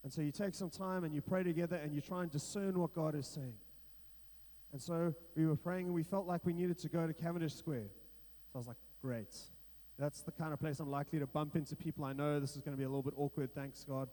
[0.03, 2.77] And so you take some time and you pray together and you try and discern
[2.79, 3.53] what God is saying.
[4.71, 7.55] And so we were praying and we felt like we needed to go to Cavendish
[7.55, 7.87] Square.
[8.51, 9.35] So I was like, great.
[9.97, 12.39] That's the kind of place I'm likely to bump into people I know.
[12.39, 13.53] This is going to be a little bit awkward.
[13.53, 14.09] Thanks, God.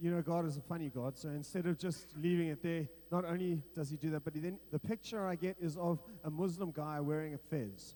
[0.00, 1.18] You know, God is a funny God.
[1.18, 4.40] So instead of just leaving it there, not only does He do that, but he
[4.40, 7.94] then the picture I get is of a Muslim guy wearing a fez.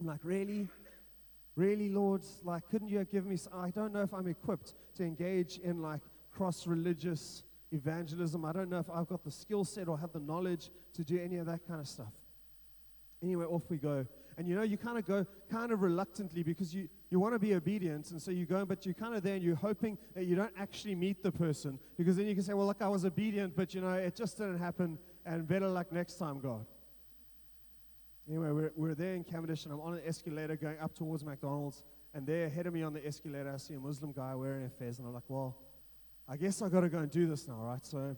[0.00, 0.68] I'm like, really?
[1.56, 3.36] Really, Lord, like, couldn't you give me?
[3.36, 7.42] Some, I don't know if I'm equipped to engage in like cross religious
[7.72, 8.44] evangelism.
[8.44, 11.20] I don't know if I've got the skill set or have the knowledge to do
[11.20, 12.12] any of that kind of stuff.
[13.22, 14.06] Anyway, off we go.
[14.36, 17.38] And you know, you kind of go kind of reluctantly because you, you want to
[17.38, 18.10] be obedient.
[18.10, 20.52] And so you go, but you're kind of there and you're hoping that you don't
[20.58, 23.74] actually meet the person because then you can say, well, look, I was obedient, but
[23.74, 24.98] you know, it just didn't happen.
[25.24, 26.66] And better luck next time, God.
[28.28, 31.82] Anyway, we're, we're there in Cavendish, and I'm on an escalator going up towards McDonald's.
[32.12, 34.68] And there, ahead of me on the escalator, I see a Muslim guy wearing a
[34.68, 35.56] fez, and I'm like, well,
[36.28, 37.84] I guess I've got to go and do this now, right?
[37.84, 38.16] So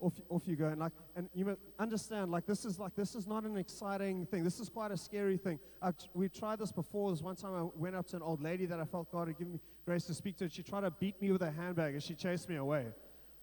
[0.00, 0.66] off, off you go.
[0.66, 4.44] And like, and you understand, like, this is like this is not an exciting thing.
[4.44, 5.58] This is quite a scary thing.
[5.80, 7.10] I've, we tried this before.
[7.10, 9.38] This one time I went up to an old lady that I felt God had
[9.38, 10.44] given me grace to speak to.
[10.44, 12.86] And she tried to beat me with a handbag, and she chased me away,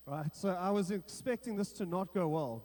[0.06, 0.34] right?
[0.34, 2.64] So I was expecting this to not go well.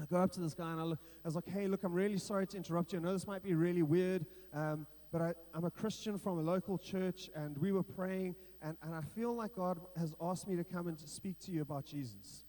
[0.00, 1.92] I go up to this guy and I, look, I was like, hey, look, I'm
[1.92, 2.98] really sorry to interrupt you.
[2.98, 6.42] I know this might be really weird, um, but I, am a Christian from a
[6.42, 10.56] local church and we were praying, and, and I feel like God has asked me
[10.56, 12.44] to come and to speak to you about Jesus.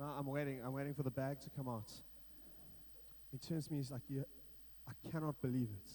[0.00, 1.92] And I, am waiting, I'm waiting for the bag to come out.
[3.30, 4.00] He turns to me, he's like,
[4.88, 5.90] I cannot believe it.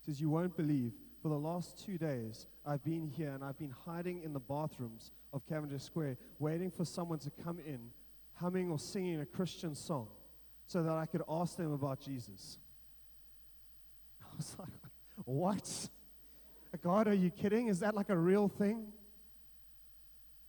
[0.00, 0.92] He says, You won't believe.
[1.22, 5.10] For the last two days, I've been here and I've been hiding in the bathrooms
[5.32, 7.90] of Cavendish Square, waiting for someone to come in
[8.34, 10.08] humming or singing a Christian song
[10.66, 12.58] so that I could ask them about Jesus.
[14.22, 14.68] I was like,
[15.24, 15.88] what?
[16.82, 17.68] God, are you kidding?
[17.68, 18.88] Is that like a real thing?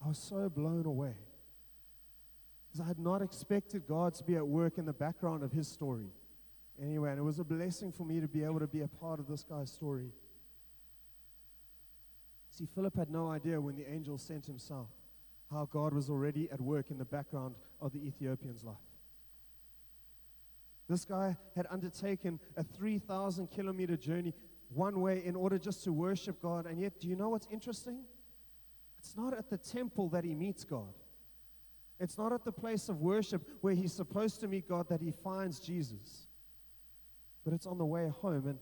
[0.03, 1.15] I was so blown away
[2.77, 5.67] because I had not expected God to be at work in the background of his
[5.67, 6.11] story.
[6.81, 9.19] Anyway, and it was a blessing for me to be able to be a part
[9.19, 10.11] of this guy's story.
[12.51, 14.91] See, Philip had no idea when the angel sent him south
[15.49, 18.75] how God was already at work in the background of the Ethiopian's life.
[20.89, 24.33] This guy had undertaken a 3,000 kilometer journey
[24.69, 26.65] one way in order just to worship God.
[26.65, 28.03] And yet, do you know what's interesting?
[28.99, 30.93] It's not at the temple that he meets God.
[31.99, 35.11] It's not at the place of worship where he's supposed to meet God that he
[35.23, 36.27] finds Jesus.
[37.43, 38.47] But it's on the way home.
[38.47, 38.59] And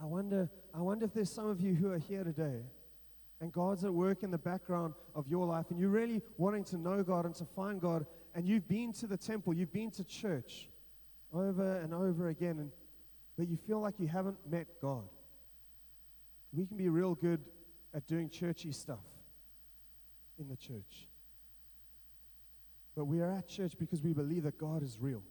[0.00, 2.62] I wonder, I wonder if there's some of you who are here today
[3.40, 6.78] and God's at work in the background of your life, and you're really wanting to
[6.78, 10.04] know God and to find God, and you've been to the temple, you've been to
[10.04, 10.68] church
[11.34, 12.70] over and over again, and,
[13.36, 15.04] but you feel like you haven't met God.
[16.52, 17.40] We can be real good
[17.94, 19.04] at doing churchy stuff
[20.38, 21.08] in the church.
[22.96, 25.22] But we are at church because we believe that God is real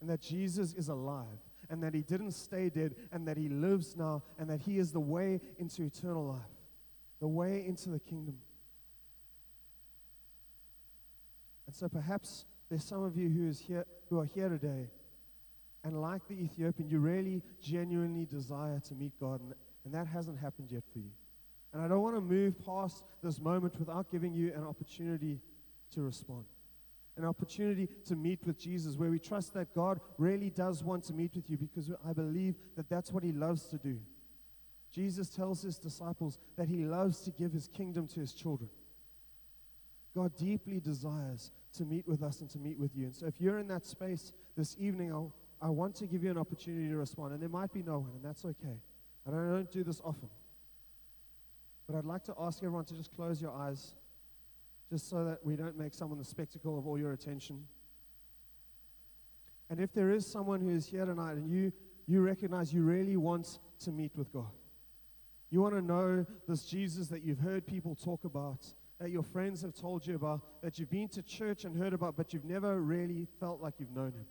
[0.00, 3.96] and that Jesus is alive and that he didn't stay dead and that he lives
[3.96, 6.54] now and that he is the way into eternal life
[7.24, 8.36] the way into the kingdom.
[11.66, 14.90] And so perhaps there's some of you who is here who are here today,
[15.82, 19.54] and like the Ethiopian, you really genuinely desire to meet God, and,
[19.86, 21.12] and that hasn't happened yet for you.
[21.72, 25.40] And I don't want to move past this moment without giving you an opportunity
[25.94, 26.44] to respond.
[27.16, 31.12] An opportunity to meet with Jesus, where we trust that God really does want to
[31.12, 34.00] meet with you because I believe that that's what He loves to do.
[34.94, 38.70] Jesus tells his disciples that he loves to give his kingdom to his children.
[40.14, 43.06] God deeply desires to meet with us and to meet with you.
[43.06, 46.30] And so, if you're in that space this evening, I'll, I want to give you
[46.30, 47.32] an opportunity to respond.
[47.32, 48.78] And there might be no one, and that's okay.
[49.26, 50.28] And I don't do this often.
[51.88, 53.94] But I'd like to ask everyone to just close your eyes,
[54.94, 57.64] just so that we don't make someone the spectacle of all your attention.
[59.68, 61.72] And if there is someone who is here tonight and you,
[62.06, 64.52] you recognize you really want to meet with God,
[65.50, 68.64] you want to know this Jesus that you've heard people talk about,
[69.00, 72.16] that your friends have told you about, that you've been to church and heard about,
[72.16, 74.26] but you've never really felt like you've known him.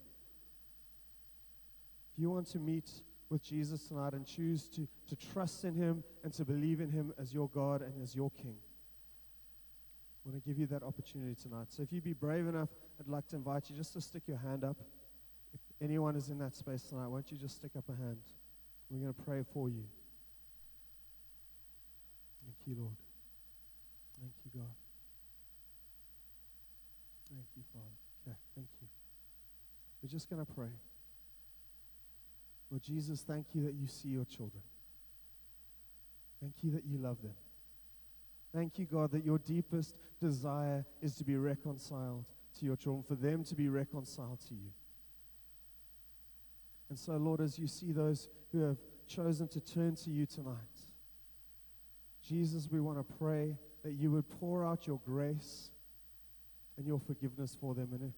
[2.13, 2.89] If you want to meet
[3.29, 7.13] with Jesus tonight and choose to, to trust in him and to believe in him
[7.19, 8.55] as your God and as your King,
[10.25, 11.67] I want to give you that opportunity tonight.
[11.69, 14.37] So if you'd be brave enough, I'd like to invite you just to stick your
[14.37, 14.77] hand up.
[15.53, 18.21] If anyone is in that space tonight, won't you just stick up a hand?
[18.89, 19.83] We're going to pray for you.
[22.45, 22.95] Thank you, Lord.
[24.19, 24.73] Thank you, God.
[27.29, 27.85] Thank you, Father.
[28.25, 28.87] Okay, thank you.
[30.01, 30.71] We're just going to pray.
[32.71, 34.63] Lord Jesus, thank you that you see your children.
[36.39, 37.33] Thank you that you love them.
[38.53, 42.25] Thank you, God, that your deepest desire is to be reconciled
[42.59, 44.71] to your children, for them to be reconciled to you.
[46.89, 50.55] And so, Lord, as you see those who have chosen to turn to you tonight,
[52.27, 55.71] Jesus, we want to pray that you would pour out your grace
[56.77, 57.89] and your forgiveness for them.
[57.91, 58.13] And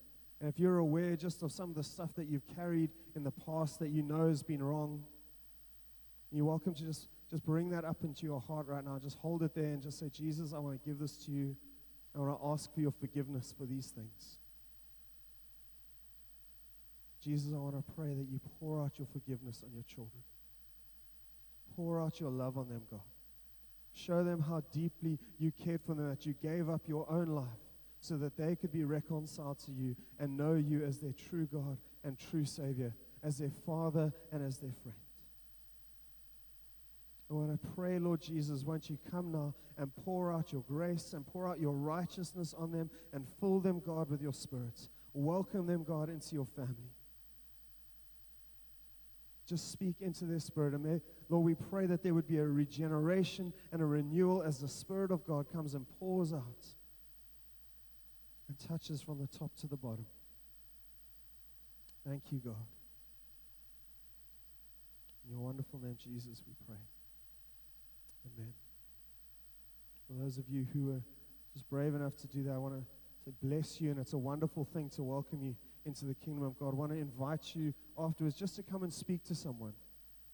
[0.48, 3.80] if, you're aware just of some of the stuff that you've carried in the past
[3.80, 5.04] that you know has been wrong,
[6.32, 8.98] you're welcome to just, just bring that up into your heart right now.
[8.98, 11.54] Just hold it there and just say, Jesus, I want to give this to you.
[12.16, 14.38] I want to ask for your forgiveness for these things.
[17.22, 20.24] Jesus, I want to pray that you pour out your forgiveness on your children.
[21.76, 23.02] Pour out your love on them, God.
[23.92, 27.48] Show them how deeply you cared for them, that you gave up your own life
[28.00, 31.80] so that they could be reconciled to you and know you as their true God
[32.06, 34.96] and true Savior, as their Father and as their friend.
[37.30, 41.26] And I pray, Lord Jesus, won't you come now and pour out your grace and
[41.26, 44.90] pour out your righteousness on them and fill them, God, with your Spirit.
[45.14, 46.92] Welcome them, God, into your family.
[49.48, 50.74] Just speak into their spirit.
[50.74, 54.60] And may, Lord, we pray that there would be a regeneration and a renewal as
[54.60, 56.66] the Spirit of God comes and pours out
[58.48, 60.06] and touches from the top to the bottom.
[62.08, 62.56] Thank you, God.
[65.26, 66.78] In your wonderful name, Jesus, we pray.
[68.26, 68.54] Amen.
[70.08, 71.02] For those of you who are
[71.54, 72.86] just brave enough to do that, I want to
[73.24, 76.58] say bless you, and it's a wonderful thing to welcome you into the kingdom of
[76.60, 76.70] God.
[76.70, 79.74] I want to invite you afterwards just to come and speak to someone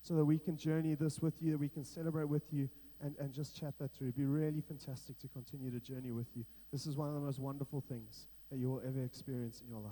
[0.01, 2.69] so that we can journey this with you, that we can celebrate with you,
[3.01, 4.07] and, and just chat that through.
[4.07, 6.45] It'd be really fantastic to continue to journey with you.
[6.71, 9.79] This is one of the most wonderful things that you will ever experience in your
[9.79, 9.91] life.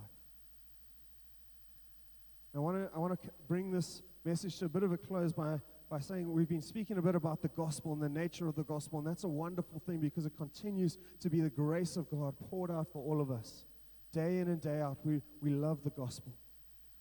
[2.55, 5.31] I want to I want to bring this message to a bit of a close
[5.31, 5.59] by
[5.89, 8.63] by saying we've been speaking a bit about the gospel and the nature of the
[8.63, 12.36] gospel, and that's a wonderful thing because it continues to be the grace of God
[12.49, 13.65] poured out for all of us.
[14.12, 16.33] Day in and day out, we, we love the gospel.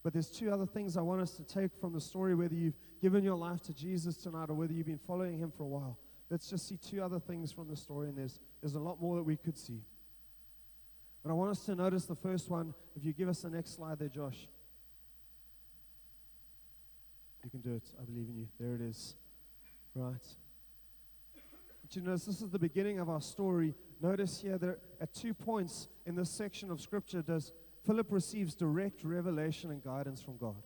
[0.03, 2.79] But there's two other things I want us to take from the story, whether you've
[3.03, 5.99] given your life to Jesus tonight or whether you've been following him for a while.
[6.31, 9.17] Let's just see two other things from the story, and there's, there's a lot more
[9.17, 9.83] that we could see.
[11.23, 12.75] But I want us to notice the first one.
[12.97, 14.49] If you give us the next slide there, Josh.
[17.45, 17.85] You can do it.
[18.01, 18.49] I believe in you.
[18.59, 19.15] There it is.
[19.95, 20.15] Right.
[21.83, 23.75] But you notice this is the beginning of our story.
[24.01, 27.53] Notice here that at two points in this section of Scripture does
[27.87, 30.63] Philip receives direct revelation and guidance from God.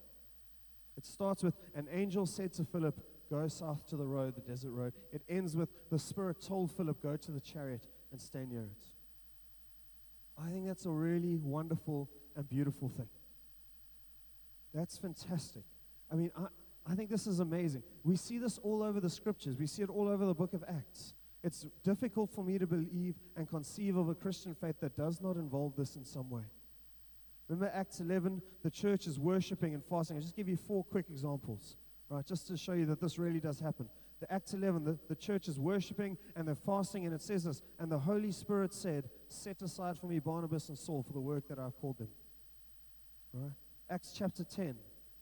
[0.97, 3.01] It starts with an angel said to Philip,
[3.31, 4.93] go south to the road, the desert road.
[5.12, 8.91] It ends with the Spirit told Philip, go to the chariot and stay near it.
[10.39, 13.09] I think that's a really wonderful and beautiful thing.
[14.75, 15.62] That's fantastic.
[16.11, 16.47] I mean, I,
[16.87, 17.83] I think this is amazing.
[18.03, 20.64] We see this all over the scriptures, we see it all over the book of
[20.68, 21.14] Acts.
[21.45, 25.37] It's difficult for me to believe and conceive of a Christian faith that does not
[25.37, 26.45] involve this in some way.
[27.49, 30.16] Remember Acts 11, the church is worshiping and fasting.
[30.16, 31.76] I'll just give you four quick examples,
[32.09, 33.89] right, just to show you that this really does happen.
[34.20, 37.61] The Acts 11, the, the church is worshiping and they're fasting, and it says this,
[37.80, 41.49] and the Holy Spirit said, Set aside for me Barnabas and Saul for the work
[41.49, 42.09] that I've called them.
[43.33, 43.53] Right?
[43.91, 44.76] Acts chapter 10,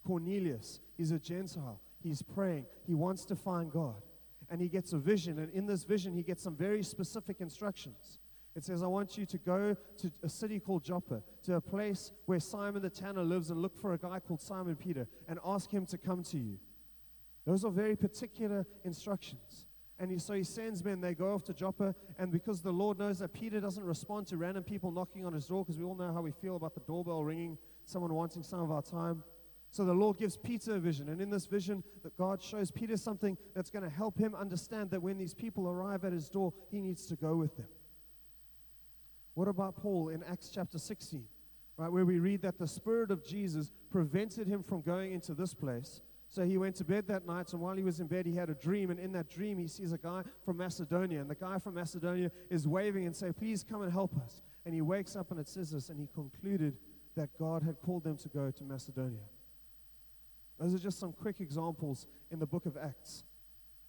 [0.07, 1.81] Cornelius, he's a Gentile.
[2.03, 2.67] He's praying.
[2.87, 4.03] He wants to find God
[4.51, 5.39] and he gets a vision.
[5.39, 8.19] And in this vision, he gets some very specific instructions.
[8.57, 12.11] It says, I want you to go to a city called Joppa, to a place
[12.27, 15.71] where Simon the tanner lives, and look for a guy called Simon Peter and ask
[15.71, 16.59] him to come to you.
[17.47, 19.67] Those are very particular instructions.
[20.01, 22.99] And he, so he sends men, they go off to Joppa, and because the Lord
[22.99, 25.95] knows that Peter doesn't respond to random people knocking on his door, because we all
[25.95, 29.23] know how we feel about the doorbell ringing, someone wanting some of our time.
[29.73, 32.97] So the Lord gives Peter a vision, and in this vision, that God shows Peter
[32.97, 36.53] something that's going to help him understand that when these people arrive at his door,
[36.71, 37.69] he needs to go with them.
[39.35, 41.25] What about Paul in Acts chapter 16,
[41.77, 45.55] right, where we read that the Spirit of Jesus prevented him from going into this
[45.55, 46.03] place.
[46.31, 48.51] So he went to bed that night, and while he was in bed, he had
[48.51, 48.91] a dream.
[48.91, 51.21] And in that dream, he sees a guy from Macedonia.
[51.21, 54.43] And the guy from Macedonia is waving and saying, Please come and help us.
[54.65, 56.77] And he wakes up, and it says this, and he concluded
[57.17, 59.23] that God had called them to go to Macedonia.
[60.61, 63.25] Those are just some quick examples in the book of Acts.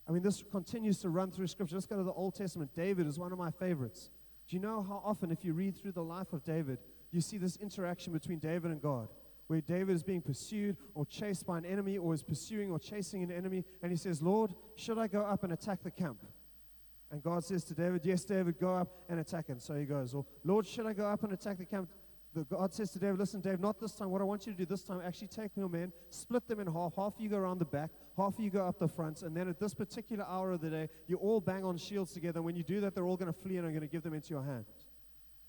[0.07, 1.75] I mean, this continues to run through Scripture.
[1.75, 2.71] Let's go to the Old Testament.
[2.73, 4.09] David is one of my favorites.
[4.47, 6.79] Do you know how often, if you read through the life of David,
[7.11, 9.09] you see this interaction between David and God,
[9.47, 13.21] where David is being pursued or chased by an enemy, or is pursuing or chasing
[13.21, 16.25] an enemy, and he says, Lord, should I go up and attack the camp?
[17.11, 19.61] And God says to David, Yes, David, go up and attack it.
[19.61, 21.89] So he goes, Or, Lord, should I go up and attack the camp?
[22.33, 24.09] The God says to David, listen, Dave, not this time.
[24.09, 26.67] What I want you to do this time, actually take your men, split them in
[26.67, 26.95] half.
[26.95, 29.35] Half of you go around the back, half of you go up the front, and
[29.35, 32.39] then at this particular hour of the day, you all bang on shields together.
[32.39, 34.03] And when you do that, they're all going to flee and I'm going to give
[34.03, 34.67] them into your hands.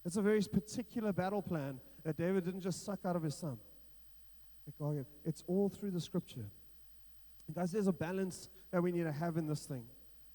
[0.04, 3.58] It's a very particular battle plan that David didn't just suck out of his son.
[4.80, 6.46] Oh, it's all through the scripture.
[7.46, 9.84] And guys, there's a balance that we need to have in this thing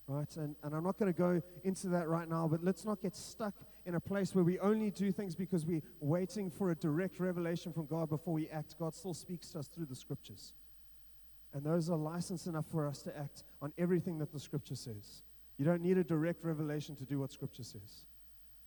[0.08, 0.36] right?
[0.38, 3.16] And, and I'm not going to go into that right now, but let's not get
[3.16, 3.53] stuck
[3.86, 7.74] in a place where we only do things because we're waiting for a direct revelation
[7.74, 8.76] from God before we act.
[8.80, 10.53] God still speaks to us through the scriptures.
[11.53, 15.24] And those are license enough for us to act on everything that the scripture says.
[15.58, 18.05] You don't need a direct revelation to do what scripture says.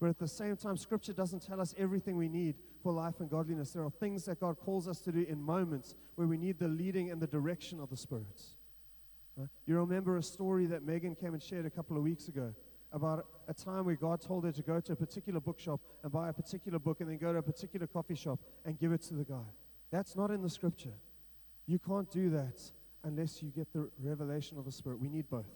[0.01, 3.31] But at the same time, scripture doesn't tell us everything we need for life and
[3.31, 3.73] godliness.
[3.73, 6.69] There are things that God calls us to do in moments where we need the
[6.69, 8.55] leading and the direction of the spirits.
[9.67, 12.55] You remember a story that Megan came and shared a couple of weeks ago
[12.93, 16.29] about a time where God told her to go to a particular bookshop and buy
[16.29, 19.15] a particular book and then go to a particular coffee shop and give it to
[19.15, 19.47] the guy.
[19.91, 20.95] That's not in the scripture.
[21.67, 22.61] You can't do that
[23.05, 24.99] unless you get the revelation of the Spirit.
[25.01, 25.47] We need both.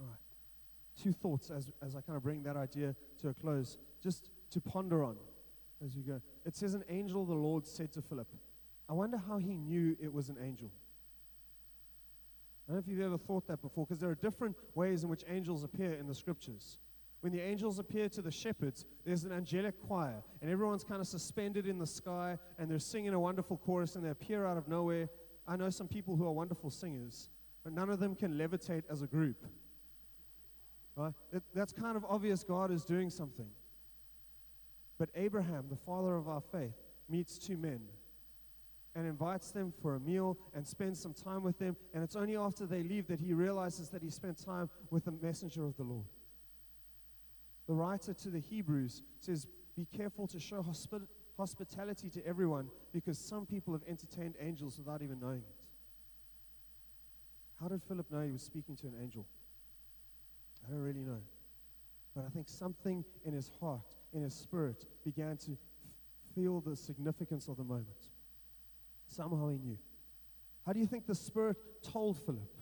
[0.00, 0.18] All right.
[1.02, 4.60] Two thoughts as, as I kind of bring that idea to a close, just to
[4.60, 5.16] ponder on
[5.84, 6.20] as you go.
[6.44, 8.28] It says, An angel of the Lord said to Philip,
[8.88, 10.70] I wonder how he knew it was an angel.
[12.66, 15.08] I don't know if you've ever thought that before, because there are different ways in
[15.08, 16.78] which angels appear in the scriptures.
[17.20, 21.06] When the angels appear to the shepherds, there's an angelic choir, and everyone's kind of
[21.06, 24.66] suspended in the sky, and they're singing a wonderful chorus, and they appear out of
[24.68, 25.08] nowhere.
[25.46, 27.30] I know some people who are wonderful singers,
[27.62, 29.46] but none of them can levitate as a group.
[30.96, 31.12] Right?
[31.32, 33.48] It, that's kind of obvious God is doing something.
[34.98, 36.74] But Abraham, the father of our faith,
[37.08, 37.80] meets two men
[38.96, 41.76] and invites them for a meal and spends some time with them.
[41.92, 45.12] And it's only after they leave that he realizes that he spent time with the
[45.12, 46.06] messenger of the Lord.
[47.68, 53.18] The writer to the Hebrews says, Be careful to show hospi- hospitality to everyone because
[53.18, 55.62] some people have entertained angels without even knowing it.
[57.60, 59.26] How did Philip know he was speaking to an angel?
[60.66, 61.20] I don't really know.
[62.14, 65.58] But I think something in his heart, in his spirit, began to f-
[66.34, 68.08] feel the significance of the moment.
[69.06, 69.78] Somehow he knew.
[70.64, 72.52] How do you think the Spirit told Philip?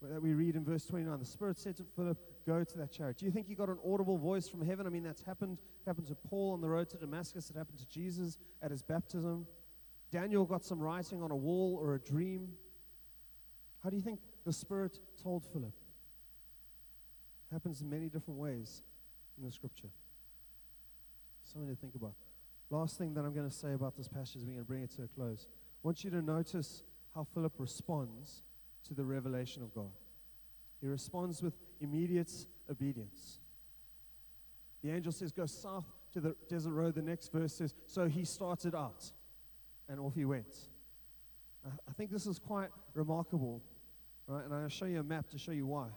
[0.00, 1.18] That we read in verse 29.
[1.18, 3.18] The Spirit said to Philip, Go to that chariot.
[3.18, 4.86] Do you think he got an audible voice from heaven?
[4.86, 5.58] I mean, that's happened.
[5.80, 7.50] It happened to Paul on the road to Damascus.
[7.50, 9.46] It happened to Jesus at his baptism.
[10.10, 12.52] Daniel got some writing on a wall or a dream.
[13.82, 15.74] How do you think the Spirit told Philip?
[17.50, 18.82] It happens in many different ways
[19.36, 19.88] in the scripture.
[21.44, 22.14] Something to think about.
[22.70, 24.90] Last thing that I'm going to say about this passage, we're going to bring it
[24.96, 25.46] to a close.
[25.48, 26.82] I want you to notice
[27.14, 28.42] how Philip responds
[28.86, 29.90] to the revelation of God.
[30.80, 32.30] He responds with immediate
[32.70, 33.40] obedience.
[34.82, 36.94] The angel says, Go south to the desert road.
[36.94, 39.10] The next verse says, So he started out
[39.88, 40.54] and off he went.
[41.66, 43.62] I think this is quite remarkable,
[44.26, 44.44] right?
[44.44, 45.88] And I'll show you a map to show you why.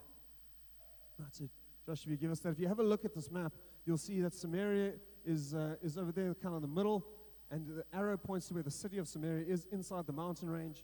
[1.20, 1.50] That's it.
[1.86, 2.50] Josh, if you give us that.
[2.50, 3.54] If you have a look at this map,
[3.86, 4.94] you'll see that Samaria
[5.26, 7.06] is, uh, is over there, kind of in the middle,
[7.50, 10.84] and the arrow points to where the city of Samaria is inside the mountain range.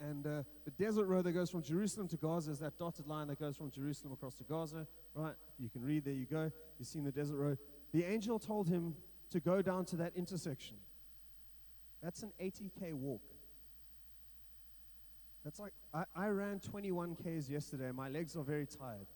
[0.00, 3.26] And uh, the desert road that goes from Jerusalem to Gaza is that dotted line
[3.28, 5.34] that goes from Jerusalem across to Gaza, right?
[5.58, 6.52] You can read, there you go.
[6.78, 7.58] You've seen the desert road.
[7.92, 8.94] The angel told him
[9.30, 10.76] to go down to that intersection.
[12.02, 13.22] That's an 80K walk.
[15.44, 17.90] That's like, I, I ran 21 Ks yesterday.
[17.90, 19.06] My legs are very tired.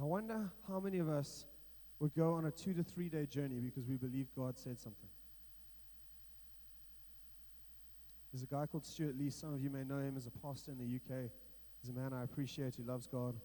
[0.00, 1.44] I wonder how many of us
[2.00, 5.08] would go on a two to three day journey because we believe God said something.
[8.32, 9.30] There's a guy called Stuart Lee.
[9.30, 11.30] Some of you may know him as a pastor in the UK.
[11.80, 13.36] He's a man I appreciate who loves God.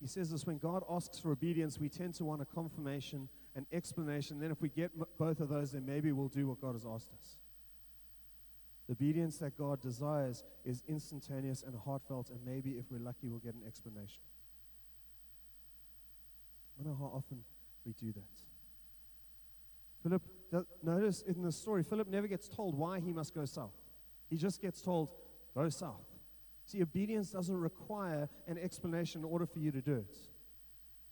[0.00, 3.66] He says this when God asks for obedience, we tend to want a confirmation, an
[3.72, 4.40] explanation.
[4.40, 6.86] Then, if we get m- both of those, then maybe we'll do what God has
[6.86, 7.36] asked us.
[8.86, 13.38] The obedience that God desires is instantaneous and heartfelt, and maybe if we're lucky, we'll
[13.38, 14.20] get an explanation.
[16.80, 17.44] I wonder how often
[17.84, 18.22] we do that.
[20.02, 20.22] Philip,
[20.82, 23.74] notice in the story, Philip never gets told why he must go south.
[24.30, 25.10] He just gets told,
[25.54, 26.06] go south.
[26.64, 30.16] See, obedience doesn't require an explanation in order for you to do it.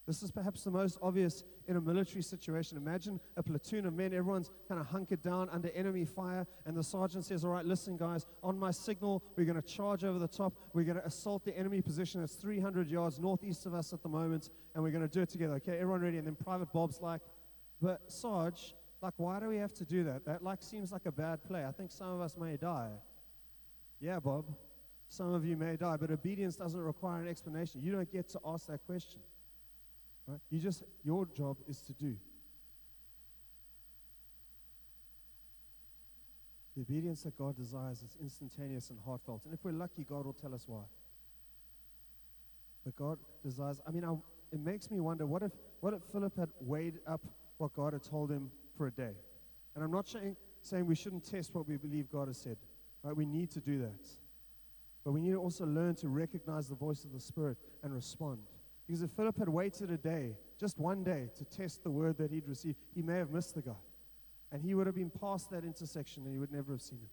[0.08, 2.78] This is perhaps the most obvious in a military situation.
[2.78, 6.82] Imagine a platoon of men, everyone's kind of hunkered down under enemy fire, and the
[6.82, 10.26] sergeant says, All right, listen, guys, on my signal, we're going to charge over the
[10.26, 10.54] top.
[10.72, 14.08] We're going to assault the enemy position that's 300 yards northeast of us at the
[14.08, 15.54] moment, and we're going to do it together.
[15.56, 16.16] Okay, everyone ready?
[16.16, 17.20] And then Private Bob's like,
[17.82, 20.24] But, Sarge, like, why do we have to do that?
[20.24, 21.66] That, like, seems like a bad play.
[21.66, 22.92] I think some of us may die.
[24.00, 24.46] Yeah, Bob,
[25.10, 27.82] some of you may die, but obedience doesn't require an explanation.
[27.82, 29.20] You don't get to ask that question.
[30.28, 30.40] Right?
[30.50, 32.14] You just, your job is to do.
[36.76, 39.46] The obedience that God desires is instantaneous and heartfelt.
[39.46, 40.82] And if we're lucky, God will tell us why.
[42.84, 44.12] But God desires, I mean, I,
[44.52, 47.22] it makes me wonder what if, what if Philip had weighed up
[47.56, 49.14] what God had told him for a day?
[49.74, 52.58] And I'm not saying, saying we shouldn't test what we believe God has said.
[53.02, 53.16] Right?
[53.16, 54.06] We need to do that.
[55.04, 58.40] But we need to also learn to recognize the voice of the Spirit and respond.
[58.88, 62.30] Because if Philip had waited a day, just one day, to test the word that
[62.30, 63.76] he'd received, he may have missed the guy.
[64.50, 67.10] And he would have been past that intersection and he would never have seen him.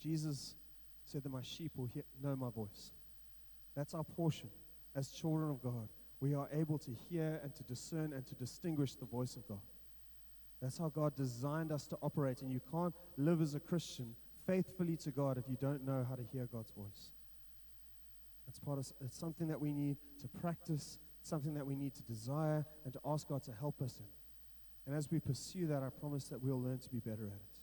[0.00, 0.54] Jesus
[1.04, 2.92] said that my sheep will hear, know my voice.
[3.74, 4.48] That's our portion
[4.94, 5.88] as children of God.
[6.20, 9.58] We are able to hear and to discern and to distinguish the voice of God.
[10.60, 14.14] That's how God designed us to operate, and you can't live as a Christian
[14.46, 17.10] faithfully to God if you don't know how to hear God's voice.
[18.48, 22.02] It's part of it's something that we need to practice, something that we need to
[22.02, 24.06] desire and to ask God to help us in.
[24.86, 27.58] And as we pursue that, I promise that we'll learn to be better at it.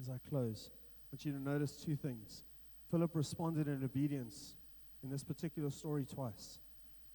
[0.00, 2.44] As I close, I want you to notice two things.
[2.90, 4.54] Philip responded in obedience
[5.02, 6.60] in this particular story twice.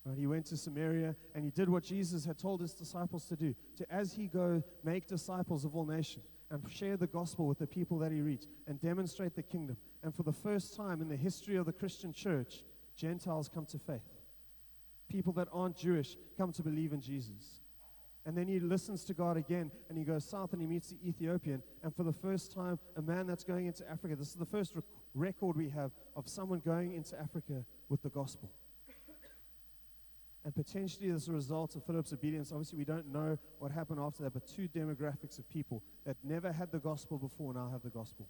[0.06, 0.18] Right?
[0.18, 3.56] He went to Samaria and he did what Jesus had told his disciples to do
[3.78, 7.68] to, as he go, make disciples of all nations and share the gospel with the
[7.68, 9.78] people that he reached and demonstrate the kingdom.
[10.04, 12.64] And for the first time in the history of the Christian church,
[12.96, 14.02] Gentiles come to faith.
[15.10, 17.62] People that aren't Jewish come to believe in Jesus.
[18.26, 20.98] And then he listens to God again and he goes south and he meets the
[21.08, 21.64] Ethiopian.
[21.84, 24.76] And for the first time, a man that's going into Africa, this is the first
[24.76, 24.84] rec-
[25.16, 28.52] record we have of someone going into Africa with the gospel.
[30.46, 34.24] And potentially, as a result of Philip's obedience, obviously, we don't know what happened after
[34.24, 37.90] that, but two demographics of people that never had the gospel before now have the
[37.90, 38.30] gospel.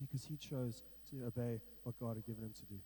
[0.00, 2.78] Because he chose to obey what God had given him to do.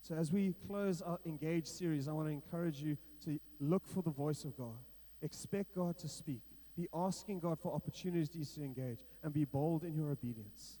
[0.00, 4.02] So, as we close our Engage series, I want to encourage you to look for
[4.02, 4.78] the voice of God.
[5.20, 6.40] Expect God to speak.
[6.76, 10.78] Be asking God for opportunities to engage and be bold in your obedience.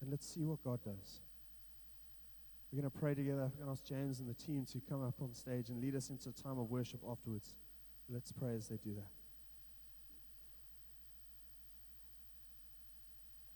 [0.00, 1.20] And let's see what God does.
[2.70, 3.42] We're going to pray together.
[3.42, 5.94] I'm going to ask James and the team to come up on stage and lead
[5.94, 7.54] us into a time of worship afterwards.
[8.10, 9.10] Let's pray as they do that.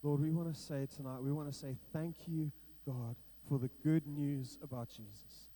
[0.03, 2.51] Lord, we want to say tonight, we want to say thank you,
[2.87, 3.17] God,
[3.49, 5.51] for the good news about Jesus.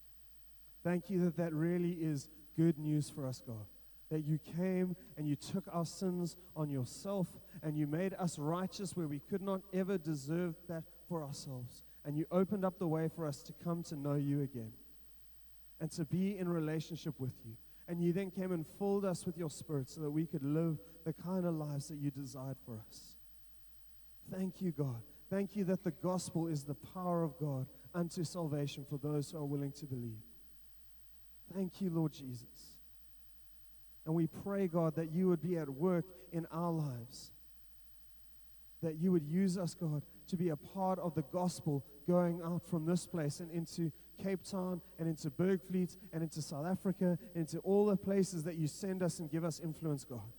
[0.84, 3.66] Thank you that that really is good news for us, God.
[4.11, 7.26] That you came and you took our sins on yourself
[7.62, 12.16] and you made us righteous where we could not ever deserve that for ourselves and
[12.16, 14.72] you opened up the way for us to come to know you again
[15.80, 17.57] and to be in relationship with you
[17.88, 20.78] And you then came and filled us with your spirit so that we could live
[21.04, 23.16] the kind of lives that you desired for us.
[24.30, 25.02] Thank you, God.
[25.30, 29.38] Thank you that the gospel is the power of God unto salvation for those who
[29.38, 30.22] are willing to believe.
[31.54, 32.74] Thank you, Lord Jesus.
[34.04, 37.30] And we pray, God, that you would be at work in our lives.
[38.82, 42.62] That you would use us, God, to be a part of the gospel going out
[42.68, 47.47] from this place and into Cape Town and into Bergvliet and into South Africa, and
[47.47, 50.33] into all the places that you send us and give us influence, God.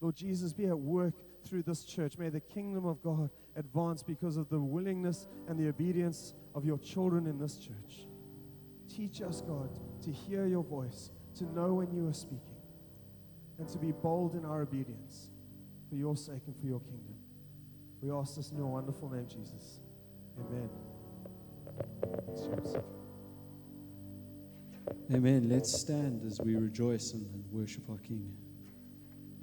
[0.00, 1.14] Lord Jesus, be at work
[1.44, 2.18] through this church.
[2.18, 6.78] May the kingdom of God advance because of the willingness and the obedience of your
[6.78, 8.06] children in this church.
[8.88, 9.70] Teach us, God,
[10.02, 12.40] to hear your voice, to know when you are speaking,
[13.58, 15.30] and to be bold in our obedience
[15.88, 17.19] for your sake and for your kingdom.
[18.02, 19.80] We ask this in your wonderful name, Jesus.
[20.38, 20.70] Amen.
[25.12, 25.48] Amen.
[25.48, 28.32] Let's stand as we rejoice and, worship our King.